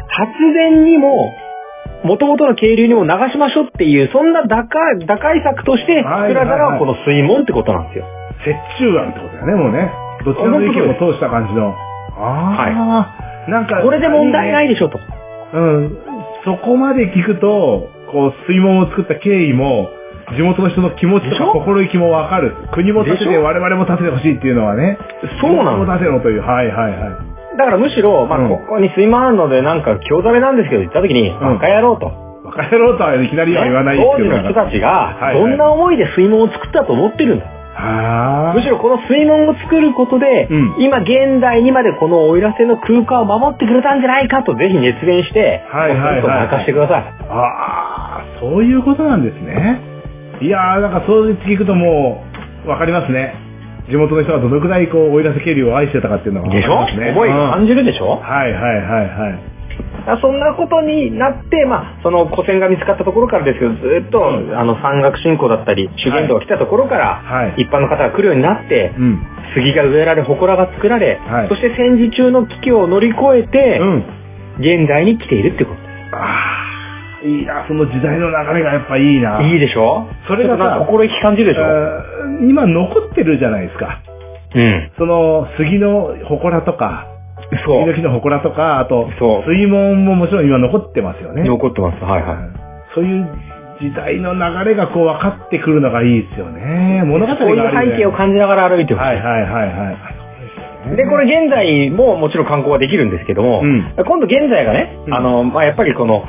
[0.09, 1.31] 発電にも、
[2.03, 8.05] 元々の渓流にも流しましょうっていう、そんな打開、打開策として作られたのはこの水門ってことなんですよ。
[8.45, 9.91] 折衷案ってことだよね、もうね。
[10.25, 11.75] どちらの意見も通した感じの。
[12.17, 13.07] あ
[13.47, 13.49] あ。
[13.49, 14.99] なんか、これで問題ないでしょと。
[15.53, 15.97] うん。
[16.45, 19.89] そこまで聞くと、こう、水門を作った経緯も、
[20.35, 22.55] 地元の人の気持ちとか心意気もわかる。
[22.71, 24.97] 国も建てて我々も建ててほしいっていうのはね。
[25.41, 26.41] そうなの国も建てろという。
[26.41, 27.30] はいはいはい。
[27.57, 32.07] だからむしろ、まあ、うんここに水門あるので、なんか、興ざめなんですけど、言った時に、バカ野郎と。
[32.45, 37.45] バカ野郎とはいきなりは言わないね当時の人たちがはい、はいどんな思いで水門を作ったと思ってるんだ。
[37.73, 47.03] はむしろこの水門を作ることで、うん今現代にまでこの奥入瀬の空間を守ってくれたんじゃないかとぜひ熱弁して、はいはいはいかしてください。
[47.29, 49.79] ああ、そういうことなんですね。
[50.41, 52.25] いやー、なんかそう聞くとも
[52.65, 53.50] う、わかりますね。
[53.89, 56.75] 地元の人がどのくらいこう、奥入瀬渓流を愛してたかっていうのがわかでしょ？
[57.11, 59.39] 思いうん感じるでしょ、はいはいはいはい。
[60.01, 67.61] だからそんなことになって、まあ、その古戦が見つかったところからですけど、ずっと、うんあの、山岳信仰だったり、修験道が来たところから、はい。
[67.63, 69.19] 一般の方が来るようになって、うん。
[69.55, 74.05] 杉が植えられ、祠が作られ、はいそして戦時中の危機を乗り越えて、うん。
[74.59, 75.71] 現代に来ているってこ
[76.13, 76.70] ああ、
[77.23, 79.37] いいな、その時代の流れがやっぱいいな。
[79.37, 79.43] と。
[79.43, 80.07] いいでしょ？
[80.27, 81.63] それがさ心意気感じるでしょ？
[82.49, 84.01] 今残ってるじゃないですか。
[84.55, 84.91] うん。
[84.97, 87.07] その、杉の祠とか、
[87.65, 88.09] そう杉の。
[88.09, 91.43] 木の祠とか、あと、そう水門ももちろん今残ってますよね。
[91.43, 92.03] 残ってます。
[92.03, 92.37] はいはい。
[92.95, 93.25] そういう
[93.79, 97.03] 時代の流れがこう分かってくるのがいいですよね。
[97.05, 99.05] 物語があそういうる背景を感じながら歩いてほしい。
[99.05, 99.91] はいはいはいは
[100.93, 100.95] い。
[100.97, 106.25] で、これ現在ももちろん観光はできるんですけども、うん今度現在がね、うんあの、まあ、やっぱりこの、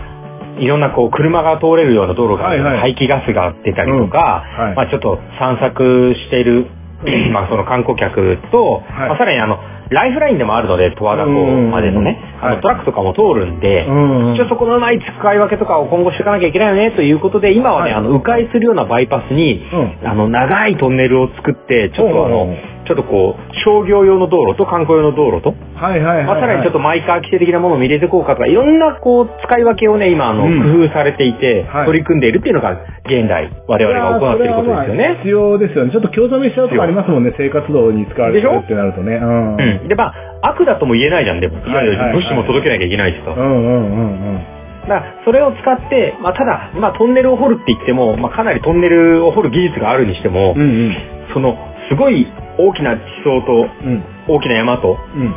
[0.59, 2.81] いろんなこう車が通れるような道路が、はいはい。
[2.81, 4.65] 排気ガスが出たりとか、うん。
[4.67, 4.77] はい。
[4.77, 6.67] まあちょっと散策している、
[7.33, 9.09] まあその観光客と、はい。
[9.09, 9.59] まあさらにあの、
[9.91, 14.31] ライフラインでもあるので、十和田港までのね、うんあのトラックとかも通るんで、うん。
[14.31, 18.01] うんちょっとこのうまい使い分けとかを今後していかなきゃいけないよねということで、今はね、はい。
[18.01, 20.09] あの、迂回するようなバイパスに、うん。
[20.09, 22.55] あの、長いトンネルを作って、ちょっとあの
[22.87, 32.73] ちょっとこう、商業用の道路と観光用の道路と、はいはいはい、まあ、さらにちょっとマイカー規制的なものを入れていこうかとか、いろんなこう、使い分けをね、今、あの、うん工夫されていて、はい取り組んでいるっていうのが、
[33.05, 35.17] 現代、我々が行っていることですよね。
[35.23, 35.91] 必要ですよね。
[35.91, 37.35] ちょっと興ざめしちゃうとこありますもんね。
[37.37, 39.17] 生活道に使われてるってなるとね。
[39.17, 39.57] うん。
[39.57, 39.89] うん。
[39.89, 41.59] で、まあ、悪だとも言えないじゃん、でも。
[41.67, 43.35] いやいや、はいはいはい物資も届けなきゃいけないしと。
[43.35, 44.43] うんうんうんうん。
[44.89, 50.97] だそれを使って、まあ、ただ、まあ、トンネルを掘るって言っても、まあ、かなりトンネルを掘る技術があるにしても、うんうん。
[51.33, 51.57] その、
[51.89, 52.27] すごい
[52.59, 54.05] 大きな地層と、うん。
[54.29, 55.35] 大きな山と、うん。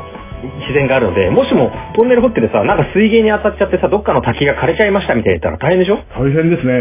[0.60, 5.98] 自然があるので、もしもトンネル掘っててさ、なんか水源に当たっちゃってさ、どっかの滝が枯れちゃいましたみたいな言ったら大変でしょ？
[6.14, 6.74] 大変ですね。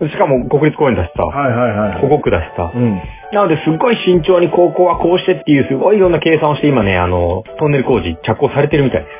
[0.00, 0.08] うん。
[0.08, 2.00] しかも国立公園だしさ、はいはいはい。
[2.02, 2.70] 保護区だしさ。
[2.74, 3.00] うん。
[3.32, 9.12] なので、すっごい慎重にここはこうしてっていう、すごいいろんな計算をして今ね、あの、トンネル工事着工されてるみたいです。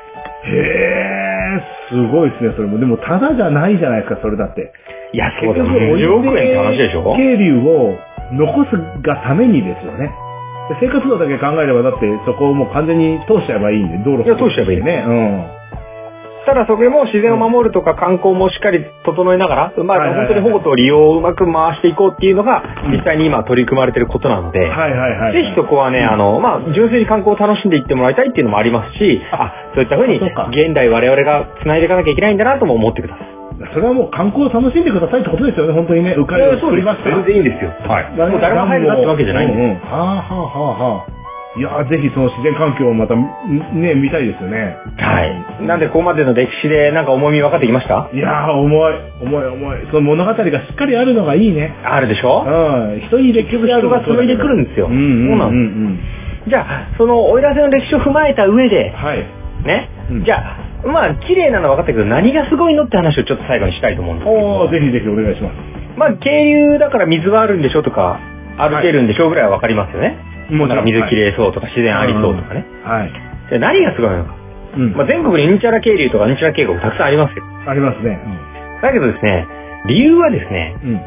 [0.49, 2.79] へえ、すごいですね、それも。
[2.79, 4.73] でも、ただじゃないじゃないですか、それだって。
[5.13, 5.67] いや、そうだよ。
[5.67, 7.17] 10億円って話でしょ？
[7.17, 7.99] 渓流を
[8.33, 10.11] 残すがためにですよね。
[10.69, 15.57] で生活道だけ考えれば、だってそこをもう完全に通しちゃえばいいんで、道路いや通しちゃえばいいね。
[16.47, 24.71] ただそれも自然を守るとか観光もしっかり整えながら、まあ本当に保護と利用をうまく回していこうっていうのが、実際に今取り組まれてることなので、うん。
[24.71, 25.33] はいはいはい。
[25.33, 33.36] ぜひそこはね、あの、まあ、純粋に観光を楽しんでいってもらいたいっていうのもありますし、あ、そういった風に、そうか現代我々が繋いでいかなきゃいけないんだなとも思ってください。
[33.73, 36.15] それはもう観光を楽しんでくださいってことですよね、本当にね。
[36.17, 37.11] 迂回を作りました。
[37.11, 37.71] 全然いいんですよ。
[37.89, 38.11] はい。
[38.31, 39.55] もう誰も入るなってわけじゃないんで。
[39.55, 41.17] うんうんはあはあはあはあ。
[41.59, 43.25] いやーぜひその自然環境をまた、ん
[43.81, 44.77] ね、見たいですよね。
[44.99, 45.67] はい。
[45.67, 48.11] なんで、ここまでの歴史でなんか重み分かってきました？
[48.13, 48.93] いやー重い、
[49.23, 49.79] 重い重い。
[49.91, 51.75] その物語がしっかりあるのがいいね。
[51.83, 52.45] あるでしょ？
[52.45, 53.01] うん。
[53.09, 55.99] 人に歴史がある人が紡いでくるんですようんうんうんそうなのうん。
[56.47, 59.25] じゃあ、その、奥入瀬の歴史を踏まえた上で、はい。
[59.65, 59.89] ね？
[60.11, 64.39] うんじゃあ、まあ、綺麗なのは分かったけど、何がすごいのって話をちょっと最後にしたいと思うんですけど。
[64.39, 65.55] おー、ぜひぜひお願いします。
[65.99, 68.21] まあ、渓流だから水はあるんでしょとか、
[68.59, 70.17] 歩けるんでしょぐらいは分かりますよね。
[70.51, 72.65] もなんか水きれいそうとか、自然ありそうとかね。
[72.85, 73.13] はい。
[73.49, 74.35] じゃあ何がすごいのか。
[74.77, 74.93] うん。
[74.93, 77.45] まあ、全国にうんちゃら渓流とかうんちゃら渓谷たくさんありますよ。
[77.67, 78.19] ありますね。
[78.83, 79.47] だけどですね、
[79.87, 81.01] 理由はですね、うん。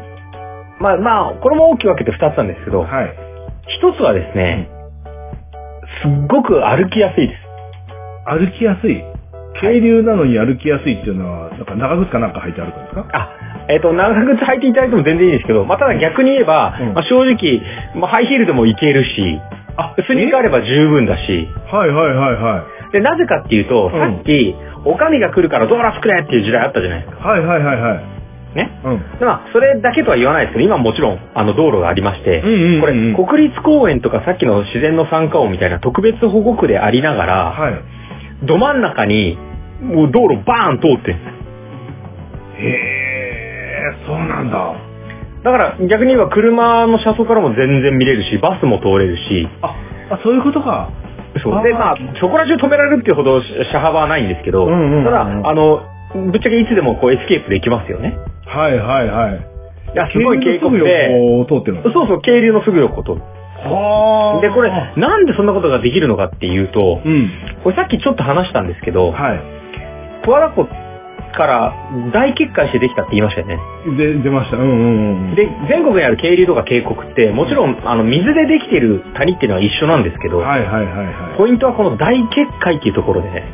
[0.80, 3.14] まあまあ、これも大きく分けて二つなんですけど、はい。
[3.66, 4.68] 一つはですね、
[6.02, 7.40] すっごく歩きやすいです。
[8.26, 9.04] 歩きやすい。
[9.60, 13.06] 渓流なのに歩きやすいっていうのは、なんか長靴かなんか履いて歩くんですか？
[13.12, 13.28] あ、
[13.68, 17.62] えっ、と、長靴履いていただいても全然いいですけど、まあ、ただ逆に言えば、うんまあ、正直、
[17.94, 19.40] まあ、ハイヒールでもいけるし、
[19.76, 22.92] あスニーカーあれば十分だし、はいはいはいはい。
[22.92, 27.28] で、なぜかっていうと、うんさっき、お上が来るからドーラ作れっていう時代あったじゃないですか。
[27.28, 28.56] はいはいはいはい。
[28.56, 28.80] ね？
[28.84, 29.18] うん。
[29.18, 37.74] でまあ、それだけとは言わないですけど、今もちろん、あの、道路がありまして、うんうんうんうんこれ、国立公園とかさっきの自然の参加音みたいな特別保護区でありながら、はい。
[38.44, 39.38] ど真ん中に、
[39.82, 41.40] もう道路バーン通ってるんですよ
[42.58, 44.90] へえ、そうなんだ。
[45.42, 49.74] だから逆に言えば車の車窓からも全然見れるし、バスも通れるし、あ、
[50.10, 50.90] あ、そういうことか。
[51.42, 51.62] そう。
[51.62, 55.86] で、まあ、そこら中止められるっていうほど車幅はないんですけど、うんうんうんただ、あの、
[56.32, 58.18] ぶっちゃけいつでもこうエスケープできますよね。
[58.46, 59.50] はいはいはい。
[59.94, 63.14] いや、すごい渓谷渓で、谷のすぐ横を通ってるのそうそう、渓流のすぐ横と。
[63.14, 63.39] はあ。
[64.40, 67.30] で、これ、なんでそんなことができるのかっていうと、うん。
[67.62, 69.40] これさっきちょっと話したんですけど、はい。
[70.24, 70.66] 十和田湖
[71.32, 71.74] から
[72.12, 73.58] 大決壊してできたって言いましたよね。
[73.96, 74.56] で、出ました。
[74.56, 74.70] うんうん
[75.30, 75.34] うん。
[75.34, 81.38] で、全国にある渓流とか渓谷って、もちろん、あの、水でできてる谷っていうのは一緒なんですけど、はいはいはいはい。
[81.38, 83.44] ポイントはこの大決壊っていうところでね、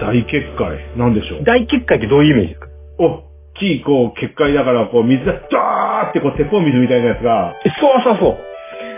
[0.00, 0.78] 大結界。
[0.96, 1.44] なんでしょう？
[1.44, 2.68] 大決壊ってどういうイメージですか？
[3.00, 3.20] おっ
[3.58, 8.38] きい、こう、結界だから、こう、水が、ダーって、こう、鉄砲水みたいなやつが、そうそうそう。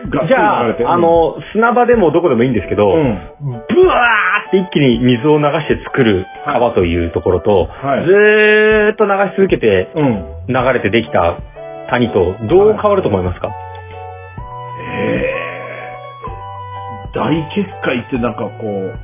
[0.08, 3.32] ガッじゃあ、あ、の、砂場でもどこでもいいんですけど、うん。
[3.40, 10.24] ブワーって一気に水を流して作る川というところと、はいずーっと流し続けてうん。
[10.48, 11.36] 流れてできた
[11.90, 13.50] 谷とどう変わると思いますか、
[14.96, 18.98] えー、大結界ってなんかこう、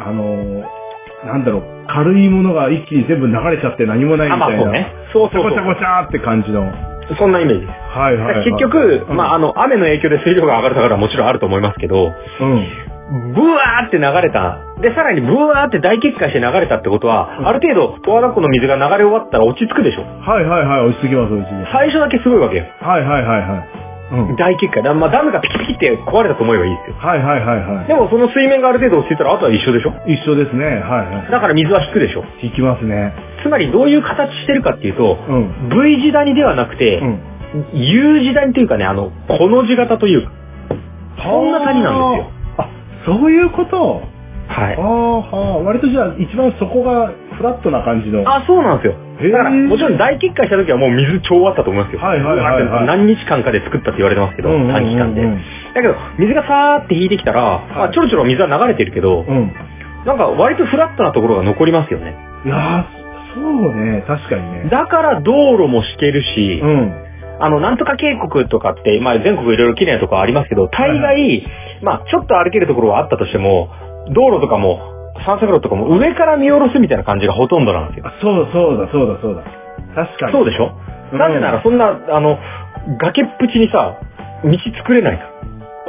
[0.00, 4.62] あのー、なんだろう、軽いものが一気に全部流れちゃって何もないみあ、またいな。
[4.62, 4.92] あそうね。
[5.12, 5.74] そうそうごちゃそう。
[5.74, 6.62] ごちゃって感じの。
[7.10, 7.98] はいそんなイメージです。
[7.98, 8.44] はいはい。
[8.44, 13.34] 結局、うんまあ、あの、雨の影響で水量が上がるところはもちろんあると思いますけど、うん。
[13.34, 14.58] ブワーって流れた。
[14.80, 20.02] で、さらにブワーって大決壊して流れたってことは、うんある程度、十和田湖の水が流れ終わったら落ち着くでしょ。
[20.02, 21.72] はいはいはい、落ち着きます、落ち着きます。
[21.72, 22.64] 最初だけすごいわけよ。
[22.80, 23.89] はいはいはいはい。
[24.12, 24.36] うん。
[24.36, 24.82] 大決壊。
[24.82, 26.96] だまあ、ダムがピキピキって壊れたと思えばいいですよ。
[26.98, 27.86] はいはいはいはい。
[27.86, 29.92] でも、その水面がある程度落ち着いたら、あとは一緒でしょ？
[30.06, 30.64] 一緒ですね。
[30.64, 31.30] はいはい。
[31.30, 32.24] だから水は引くでしょ？
[32.42, 33.14] 引きますね。
[33.42, 35.68] つまり、どういう形してるかっていうと、うん。
[35.70, 37.20] V 字谷ではなくてう、ん。
[37.74, 40.32] U 字谷というかね、あの、この字型というか、
[41.22, 42.30] そんな谷なんですよ。
[42.58, 42.68] あ、
[43.06, 44.02] そういうこと？
[44.48, 44.76] はい。
[44.76, 48.20] ああ、割とじゃあ一番そこがフラットな感じの。
[48.28, 48.94] あ、そうなんですよ。
[49.32, 52.00] だから、もちろん大決壊した時はもう水超あったと思いますよ。
[52.00, 55.24] はいはいはいはい何日間かで作ったって言われてますけど、うんうんうんうん短期間で。
[55.72, 59.52] だけど、水がさーって引いてきたら、まあ、ちょろちょろ水は流れてるけど、うん。
[60.04, 62.14] なんか割とフラットなところが残りますよね。
[62.44, 63.00] いやー
[63.34, 64.68] そうね、確かにね。
[64.70, 66.92] だから道路も敷けるし、うん。
[67.40, 71.46] あの、なんとか渓谷とかって、まあ全国いろいろ綺麗なところありますけど、大概、はい
[71.82, 73.70] まあちょっと歩けるところはあったとしても、
[74.12, 78.06] 道路とかも、散策路とかも上から見下ろすみたいな感じがほとんどなんですよ。
[78.06, 79.42] あそうそうだ、そうだ、そうだ。
[79.94, 80.32] 確かに。
[80.32, 80.72] そうでしょ、
[81.12, 82.38] うんなぜならそんな、あの、
[83.00, 83.98] 崖っぷちにさ、
[84.44, 85.24] 道作れないか？
[85.24, 85.30] ら。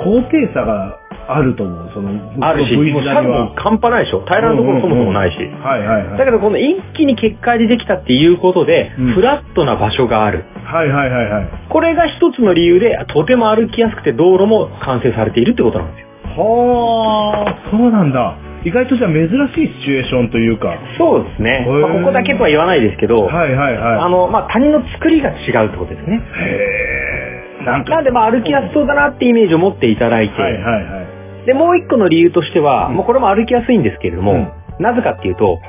[0.04, 2.10] 高低差があると思う、その、
[2.44, 3.54] あるし、もう斜面。
[3.56, 4.22] 半端ないでしょ？
[4.26, 5.38] 平らなところそもそもないし。
[5.38, 6.18] はいはいはい。
[6.18, 10.46] だけどこの一気に結界でできたっていうことで、うんフラットな場所がある。
[10.66, 11.50] はいはいはいはい。
[11.70, 16.08] これが一つの理由で、とても歩きやすくて道路も完成されているってことなんですよ。
[16.36, 18.36] はあ、そうなんだ。
[18.64, 20.78] 意外とじゃあ珍しいシチュエーションというか。
[20.98, 21.66] そうですね。
[21.68, 24.00] まあ、ここだけとは言わないですけど、はいはいはい。
[24.00, 26.22] あの、まあ、谷の作りが違うってことですね。
[26.38, 27.66] へえ。
[27.66, 27.96] なんか。
[27.96, 31.02] なんで、まあ、歩きやすそうだなってイメージを持っていただいて、はいはいは
[31.44, 31.46] い。
[31.46, 35.60] で、もう一個の理由としては、うんもうこれも歩きやすいんですけれども、うんなぜかっていうと、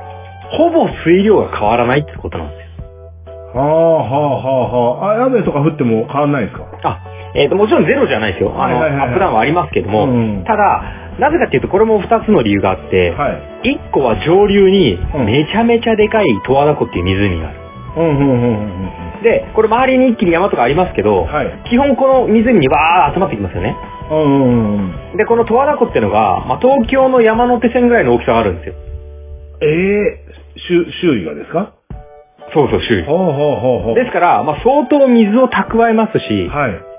[0.52, 2.86] ほぼ水量が変わらないってことなんですよ。
[3.54, 4.44] はあはあは
[5.02, 5.22] あはあ。
[5.22, 6.64] あ、雨とか降っても変わんないですか？
[6.84, 7.00] あ、
[7.34, 8.52] えっ、と、もちろんゼロじゃないですよ。
[8.56, 10.08] あの、はいはいはいはいアップダウンはありますけども、う
[10.40, 10.82] んただ、
[11.18, 13.28] なぜかっていうと、これも二つの理由があって、は
[13.64, 13.70] い。
[13.72, 17.58] 一個は上流にうんめちゃめちゃでかい十和田湖っていう湖がある。
[17.96, 19.22] うんうんうんうんうん。
[19.22, 21.62] で、これ周りに一気に山とかありますけど、はい。
[21.70, 23.76] 基本この湖にわー集まってきますよね。
[24.10, 25.16] うんうんうんうん。
[25.16, 28.74] で、この十和田湖っていうのが、まあ、東京の山手線ぐらいの大きさがあるんですよ。
[29.62, 30.18] ええ
[30.68, 31.72] 周周囲がですか？
[32.54, 33.04] そうそう、周囲。
[33.04, 33.94] ほうほうほうほう。
[33.94, 36.91] ですから、まあ、相当水を蓄えますし、はい。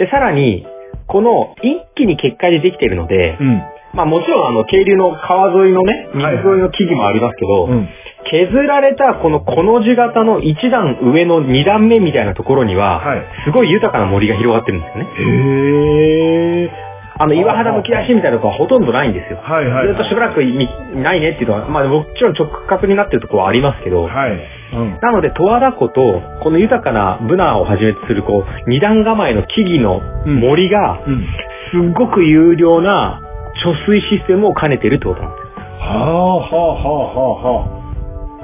[0.00, 0.66] で、さらに、
[1.06, 3.62] この一気に結界でできているので、うん。
[3.92, 7.88] まあもちろんあの、渓流の川沿いのね、水はい沿いの木々もありますけど、うん。
[8.30, 13.22] 削られたこのこの字型の一段上の二段目みたいなところには、はい。
[13.44, 15.10] すごい豊かな森が広がってるんですよね。
[15.18, 16.70] へえ。
[17.18, 19.38] あの、岩肌むき出しみたいなところはほとんどないんですよ。
[19.42, 19.88] はいはい。
[19.88, 24.59] ずっとしばらくいないねっていうのは、まあもちろん直角になってるところはありますけど、はい。
[24.72, 24.98] うん。
[25.00, 31.26] なので、十和田湖と、この豊かなブナをはじめとする、こう、二段構えの木々の森が、うん。
[31.72, 33.22] すっごく有料な
[33.64, 35.50] 貯水システムを兼ねてるってことなんですよ。
[35.80, 37.80] はあはあはあはあはあ。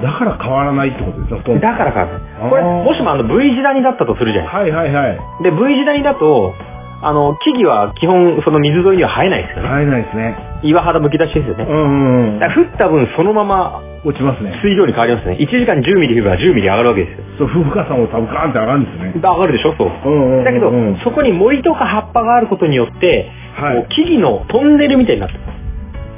[0.01, 5.43] だから変わらないってことですかほとんどだからかあーこれ、もしもあの V 字谷だったとするじゃないはいはいはい。
[5.43, 6.53] で、V 字谷だと、
[7.01, 9.69] あの、木々は基本その水沿いには生えないですよね。
[9.69, 10.35] 生えないですね。
[10.63, 11.65] 岩肌むき出しですよね。
[11.67, 12.39] うんうんうん。
[12.39, 14.59] だから降った分そのまま落ちますね。
[14.63, 15.37] 水量に変わりますね。
[15.39, 17.25] 1時間10ミリ降れば10ミリ上がるわけですよ。
[17.37, 19.13] そう、深さも多分ガーンって上がるんですね。
[19.15, 19.87] 上がるでしょそう。
[19.87, 20.43] うんうんうんうん。
[20.43, 20.71] だけど、
[21.03, 25.41] そこに森とか葉っぱがあることによって、はい木々のトンネルみたいになってる。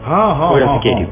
[0.03, 0.83] はあはあはあ。
[0.83, 1.07] 流。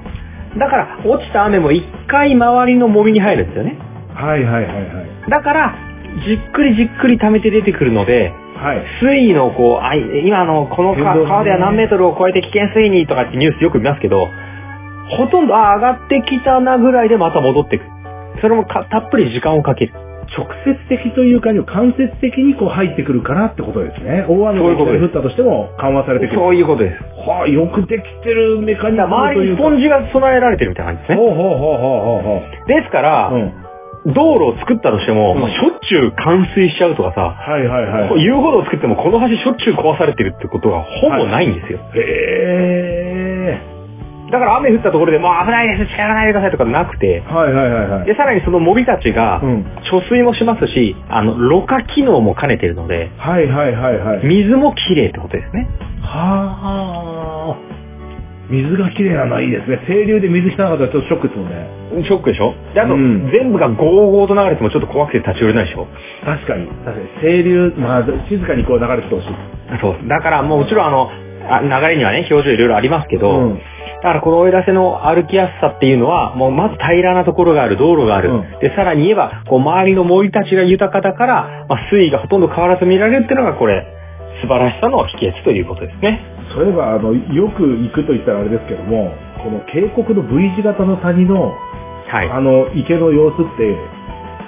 [0.60, 3.78] だから、落ちた雨も一回周りの森に入るんですよね。
[4.14, 5.30] はいはいはいはい。
[5.30, 5.87] だから、
[6.26, 8.86] じっくりじっくり溜めて出てくるので、はい。
[9.02, 14.30] 水位のこう、あい今のこの川では何メートルを超えて危険水位にとかってニュースよく見ますけど、
[15.10, 17.92] ほとんど、あ、上がってきたなぐらいでまた戻ってくる。
[18.42, 19.94] それもかたっぷり時間をかける。
[20.36, 24.26] 直接的というか、間接的にこう入ってくるからってことですね。
[24.28, 26.40] 大雨が降ったとしても緩和されてくる。
[26.40, 27.04] そういうことです。
[27.28, 31.18] はあ、よくできてるメカニズム周りにスポンジが備えられてるみたいな感じですね。
[31.18, 32.68] ほうほうほうほうほうほう。
[32.68, 33.67] ですから、うん。
[34.14, 38.24] 道路を作ったとしても、うんまあしょっちゅう冠水しちゃうとかさ、はいはいはい。
[38.24, 41.80] 遊歩道を作ってもこの橋しょっちゅう壊されてるってことがほぼないんですよ。
[41.96, 43.28] へ
[44.32, 47.34] だから雨降ったところでもう危ないです、近寄らないでくださいとかなくて、ー。
[47.34, 48.06] はいはいはいはい。
[48.06, 49.66] で、さらにその森たちがうん。
[49.90, 54.26] 貯水もしますし、あの、ろ過機能も兼ねてるので、はいはいはいはい。
[54.26, 55.70] 水もきれいってことですね。
[56.02, 57.67] はあ。
[58.50, 59.84] 水がきれいなのはいいですね。
[59.88, 62.04] 清流で水汚かったらちょっとショックですもんね。
[62.08, 62.56] ショックでしょ？
[62.74, 65.88] で、あと、うん全部がゴーゴーと流れてもちょっと怖くて立ち寄れないでしょ？
[66.24, 66.68] 確かに。
[66.68, 67.08] 確かに。
[67.22, 69.28] 清流、まあ、静かにこう流れててほしい。
[69.82, 70.08] そう。
[70.08, 71.12] だからもうもちろんあの、
[71.50, 73.60] あ流れにはね、表情いろいろありますけど、うん
[73.98, 78.30] だからこの追い出せの歩きやすさっていうのは、もうまず平らなところがある、道路がある。
[78.30, 83.88] うんで、さらに言えば、こう周りの森たちが豊かだから、まあ、水位がほとんど変わらず見られるっていうのがこれ、
[84.44, 86.22] 素晴らしさの秘訣ということですね。
[86.54, 91.54] そういえば、あの、よく行くと言ったらあれですけども、この渓谷の V 字型の谷の、
[92.08, 92.30] はい。
[92.30, 93.76] あの、池の様子って、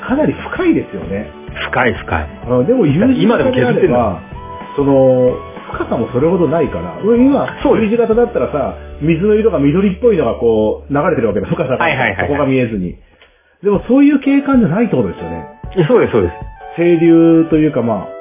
[0.08, 1.30] かなり深いですよね。
[1.70, 2.28] 深い深い。
[2.44, 4.22] あのでも U 字今でも型であれば、
[4.76, 5.36] その、
[5.74, 11.78] 深さもそれほどないから、うん今、V 字型だったらさ、水の色が緑っぽいのがこう、流れてるわけだ、深さが。
[11.78, 12.96] はいはいはいはいそこが見えずに。
[13.64, 15.46] でもそういう景観じゃないってことですよね。
[15.88, 16.34] そうです、そうです。
[16.76, 18.19] 清流というかまあ、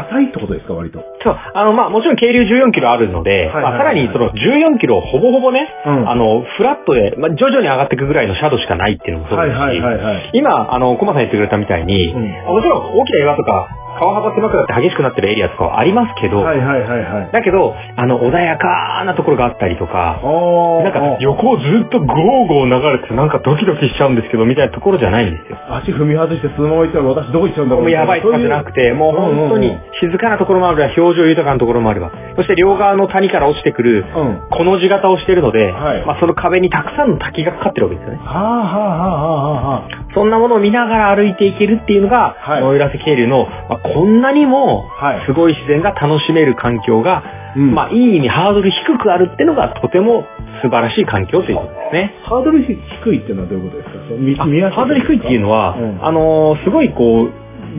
[0.00, 1.00] 浅いってことですか、割と？
[1.22, 10.30] そう、あの、まあ、もちろん渓流14キロあるので、はいはいはいまあ、さらにその14キロほぼほぼね、うんあの、フラットで、まあ、徐々に上がっていくぐらいのシャドウしかないっていうのもそうですし、はいはいはいはい。
[10.34, 13.68] 今、あの、コマさん言ってくれたみたいに、うんもちろん大きな岩とか、
[13.98, 17.32] 川幅狭くなって激しくなってるエリアとかはありますけど、はいはいはいはい。
[17.32, 25.58] だけど、あの、穏やかなところがあったりとか、あなんか横をずっとゴーゴー流れてなんかドキドキしちゃうんですけど、みたいなところじゃないんですよ。
[25.74, 34.40] 足踏み外してそのまま行ったら私どこ行っちゃうんだろうもうやばいとかじゃなくて、もう本当に静かなところもあれば、表情豊かなところもあれば、そして両側の谷から落ちてくる、うん。
[34.42, 38.20] はこの字型をしているので、はいまあその壁にたくさんの滝がかかってるわけですよね。
[38.24, 40.05] あはあはあはあはあはあ。
[40.16, 45.26] そんなものを見ながら歩いていけるっていうのが、はイラセ渓流の、まあ、こんなにもはい。
[45.26, 47.22] すごい自然が楽しめる環境が、
[47.54, 47.74] うん。
[47.74, 50.24] まあいい意味ハードル低くあるっていうのがとても
[50.62, 52.14] 素晴らしい環境ということですね。
[52.24, 52.72] ハードル低
[53.14, 54.44] いっていうのはどういうことですか？
[54.74, 56.04] ハードル低いっていうのは、うん。
[56.04, 57.32] あのーすごいこう、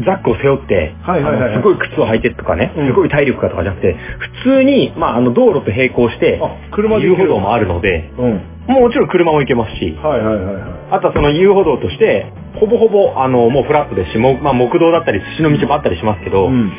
[0.05, 1.55] ザックを背負って、はいはいはい。
[1.55, 2.87] すごい靴を履いてとかね、うん。
[2.87, 3.95] すごい体力がとかじゃなくて、
[4.43, 8.41] 普通に、まあ、あの、道路と並行して、あ車で遊歩道もあるので、うん。
[8.67, 10.63] もうもちろん車も行けますし、はいはいはいはい。
[10.91, 16.71] あとはその遊歩道として、ほぼほぼ、あの、もうフラットですし、もうまあ、木道だったり、寿司の道もあったりしますけど、うん。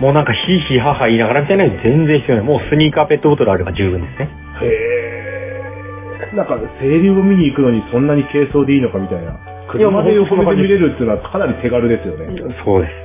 [0.00, 2.46] もうなんかヒーヒーハーハー言いながらみたいなの全然必要ない。
[2.46, 4.28] もうスニーカーペットボトルあれば十分ですね。
[4.62, 4.66] へ
[6.32, 6.36] え。
[6.36, 9.36] なんか、清流を見に行くのにそんなに軽装でいいのかみたいな。
[9.70, 12.54] 車で横目で見れるっていうのはかなり手軽ですよね。
[12.64, 13.03] そうです。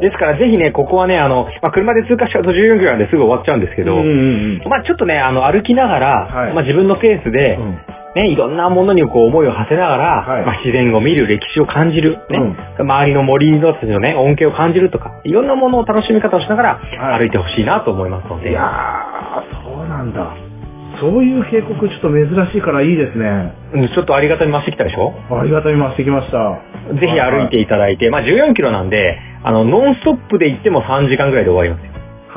[0.00, 4.68] ですからぜひね、ここはね、あの、まあ、車で通過しちゃうと14キロなんですぐ終わっちゃうんですけど、うんうんうん。
[4.68, 6.54] まあちょっとね、あの、歩きながら、はい。
[6.54, 7.78] まあ自分のペースで、うん。
[8.14, 10.44] ね、いろんなものにこう思いを馳せながら、はい。
[10.44, 12.38] まあ自然を見る、歴史を感じる、ね、
[12.78, 17.20] 周りの森の人たちのね、恩恵を感じるとか、いろんなものを楽しみ方をしながらはい。
[17.20, 20.51] 歩いてほしいなと思いますので、いやー、そうなんだ。
[21.02, 23.52] そういう渓谷ちょっと珍しいからいいですね。
[23.74, 25.12] うんちょっとありがたみ増してきたでしょ？
[25.34, 26.62] ありがたみ増してきました。
[26.94, 31.92] ぜひ歩いていただいて、まあ14キロなんで、あの、ノンストップで行っても3時間ぐらいで終わりますよ。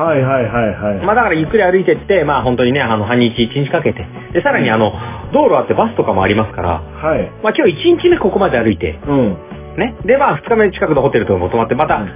[0.06, 1.06] はいはいはいはい。
[1.06, 4.92] まあだからゆっくり歩いてって、まあ本当にね、あの、半日1日かけて、で、さらにあの、
[5.32, 7.32] 道路あってバスとかもありますから、はい。
[7.44, 9.38] まあ今日1日目ここまで歩いて、うん。
[9.78, 9.94] ね。
[10.06, 12.08] で、まあ、二日目近くのホテルとかも泊まって、また、二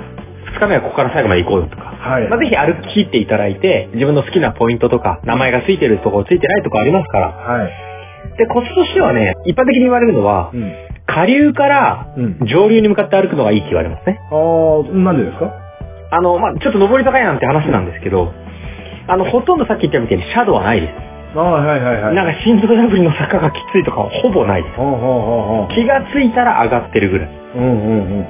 [0.59, 1.83] 日目はここから最後まで行こうよとか。
[1.83, 2.27] はい。
[2.29, 7.27] まあ、ぜひ歩き切っていただいて、自分の好きなポイントとか、名前がついてるところ、ついてないところありますから。
[7.29, 7.71] はい。
[8.37, 10.73] で、コツとしてはね、一般的に言われるのはう、ん。
[11.07, 12.37] 下流からうん。
[12.45, 14.19] 上流に向かって歩くのがいいって言われますね。
[14.31, 15.51] あー、なんでですか？
[16.11, 18.31] あの、まあ、ちょっと上り坂やなんて話なんですけど、
[19.07, 20.93] あの、ほとんどさっき言ったみたいにシャドウはないです。
[21.35, 22.15] あー、はいはいはい。
[22.15, 24.75] なんか心臓破りの坂がきついとかはほぼないです。
[25.75, 27.29] 気がついたら上がってるぐらい。
[27.55, 28.25] うんうん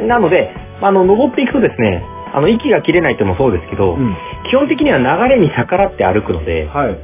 [0.00, 0.08] うん。
[0.08, 0.50] なので、
[0.80, 4.16] あの、登っていくとですね、あの、息が切れないってのもそうですけど、うん。
[4.50, 6.98] 基本的には流れに逆らって歩くので、はい。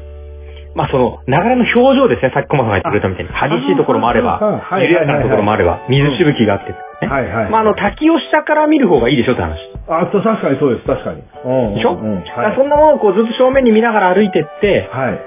[0.75, 4.41] まあその流れの表情ですね、さっきコマさんが言ってくれたみたいに、激しいところもあれば
[4.81, 7.09] 緩やかなところもあれば、水しぶきがあって、ね。
[7.09, 7.51] はいはい。
[7.51, 9.59] まああの、滝を下から見る方がいいでしょって話。
[9.89, 11.23] あ、と確かにそうです、確かに。
[11.45, 11.75] うん。
[11.75, 12.25] でしょ、うん。
[12.25, 12.57] だからはい。
[12.57, 15.21] そんなものをこうずっと正面に見ながら歩いてって、はい。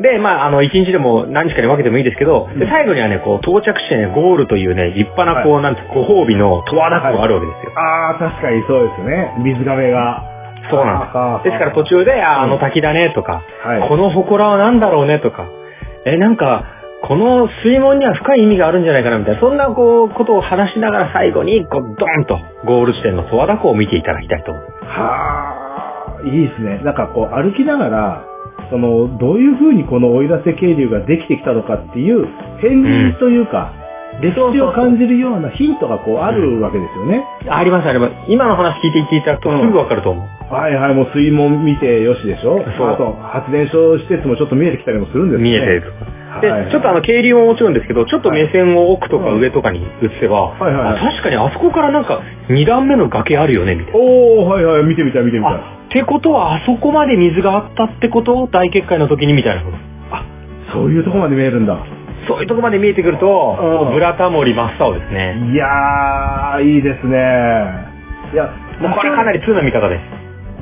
[0.00, 7.72] で、まあ、あの、一日でも何日かに分けてもいいですけど、で最後にはね、こう、到着してね、ゴールというね、立派な、こう、はいなんて、ご褒美の十和田湖があるわけですよ。
[7.78, 9.34] ああ、確かにそうですね。
[9.38, 10.24] 水亀が。
[10.70, 11.50] そうなんです。
[11.50, 15.46] ですから途中で、あ、あの滝だねとか、はいこの祠は何だろうねとか、
[16.06, 16.64] え、なんか、
[17.02, 24.64] この水門には深い意味があるんじゃないかなみたいな、そんなこう、ことを話しながら最後に、こう、ドーンと、ゴール地点の十和田湖を見ていただきたいと思う。
[24.86, 26.80] はあ、いいですね。
[26.82, 28.24] なんかこう歩きながら、
[28.70, 32.26] その、どういう風にこの奥入瀬渓流ができてきたのかっていう、
[32.60, 33.72] 片鱗というか、
[34.20, 37.24] 歴史を感じるようなヒントがこうあるわけですよね。
[37.48, 38.14] ありますあります。
[38.28, 40.54] 今の話聞いていっていただくとすぐわかると思う。
[40.54, 45.50] はいはい、もう水門見てよしでしょそうあと、発電所施設もちょっと見えてきたりもするんですね。
[45.50, 45.92] 見えてる。
[46.40, 49.84] で、はいちょっとあの、渓流ももちろんですけど、ちょっと目線を奥とか上とかに移
[50.20, 53.98] せば、はいはいはいあ確かにあそこからなんか2段目の崖あるよね、みたいな。
[53.98, 55.54] おー、はいはい、見てみたい見てみたい。
[55.54, 55.56] あ、
[55.88, 58.48] ってことはあそこまで水があったってこと？
[58.48, 59.76] 大決壊の時にみたいなこと？
[60.72, 61.76] そういうとこまで見えるんだ。
[62.26, 65.36] そういうとこまで見えてくると、うんブラタモリ真っ青ですね。
[65.52, 67.18] いやー、いいですね。
[68.32, 68.48] いや、
[68.80, 70.02] もうこれかなり通な見方です。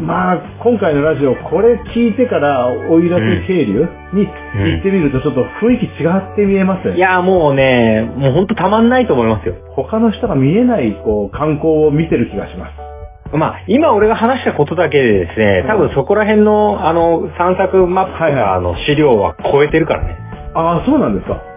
[0.03, 6.97] まあ、今回のラジオ、これ聞いてから、おいらせ渓流に行ってみると、ちょっと雰囲気違って見えますね。
[6.97, 9.55] いや、もうね、もうほんとたまんないと思いますよ。
[9.77, 13.37] 他の人が見えない、こう、観光を見てる気がします。
[13.37, 20.17] まあ、今俺が話したことだけでですね、多分そこら辺の、あの、散策マップとか、あの、資料は超えてるからね。
[20.55, 21.52] ああ、そうなんですか。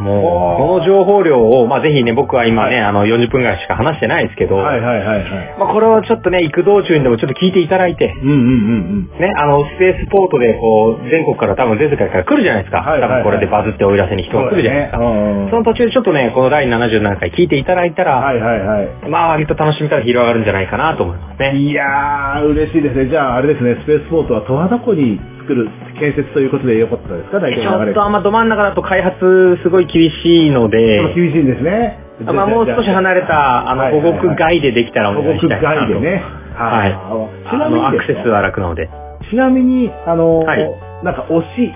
[0.00, 5.56] もう、この情報量を、まあぜひね、僕は今ね、はいあの、40分ぐらいしか話してないですけど、はいはいはいはい。
[5.58, 12.82] まあこれをちょっとね、行く道中にでもちょっと聞いていただいて、うんうんうんね、あの、スペースポートで、こう、全国から多分全世界から来るじゃないですか。
[12.82, 14.98] はいはいはい多分これでバズっておいらせに人が来るじゃないですか。
[14.98, 19.08] そねうんうんその途中でちょっとね、この第77回聞いていただいたら、はいはいはい。
[19.08, 21.56] まあ割と楽しみ方広がるんじゃないかなと思いますね。
[21.56, 23.08] いやー、嬉しいですね。
[23.08, 25.70] じゃあ、あれですね、スペースポートは十和田湖に作る
[26.00, 27.38] 建設ということでよかったですか？
[27.38, 29.16] 大ち体の流れょっとあんまど真ん中だと開発
[29.62, 32.02] すごい厳しいので、厳しいんですね。
[32.26, 35.92] まあもう少し離れた、あの、保護区外でできたらお保護区願いしたいなと。
[35.92, 36.22] 外でね。
[36.56, 37.50] はい。
[37.50, 38.88] ちなみにですねクセスは楽なので。
[39.30, 40.64] ちなみに、あの、はい
[41.04, 41.72] なんか推し、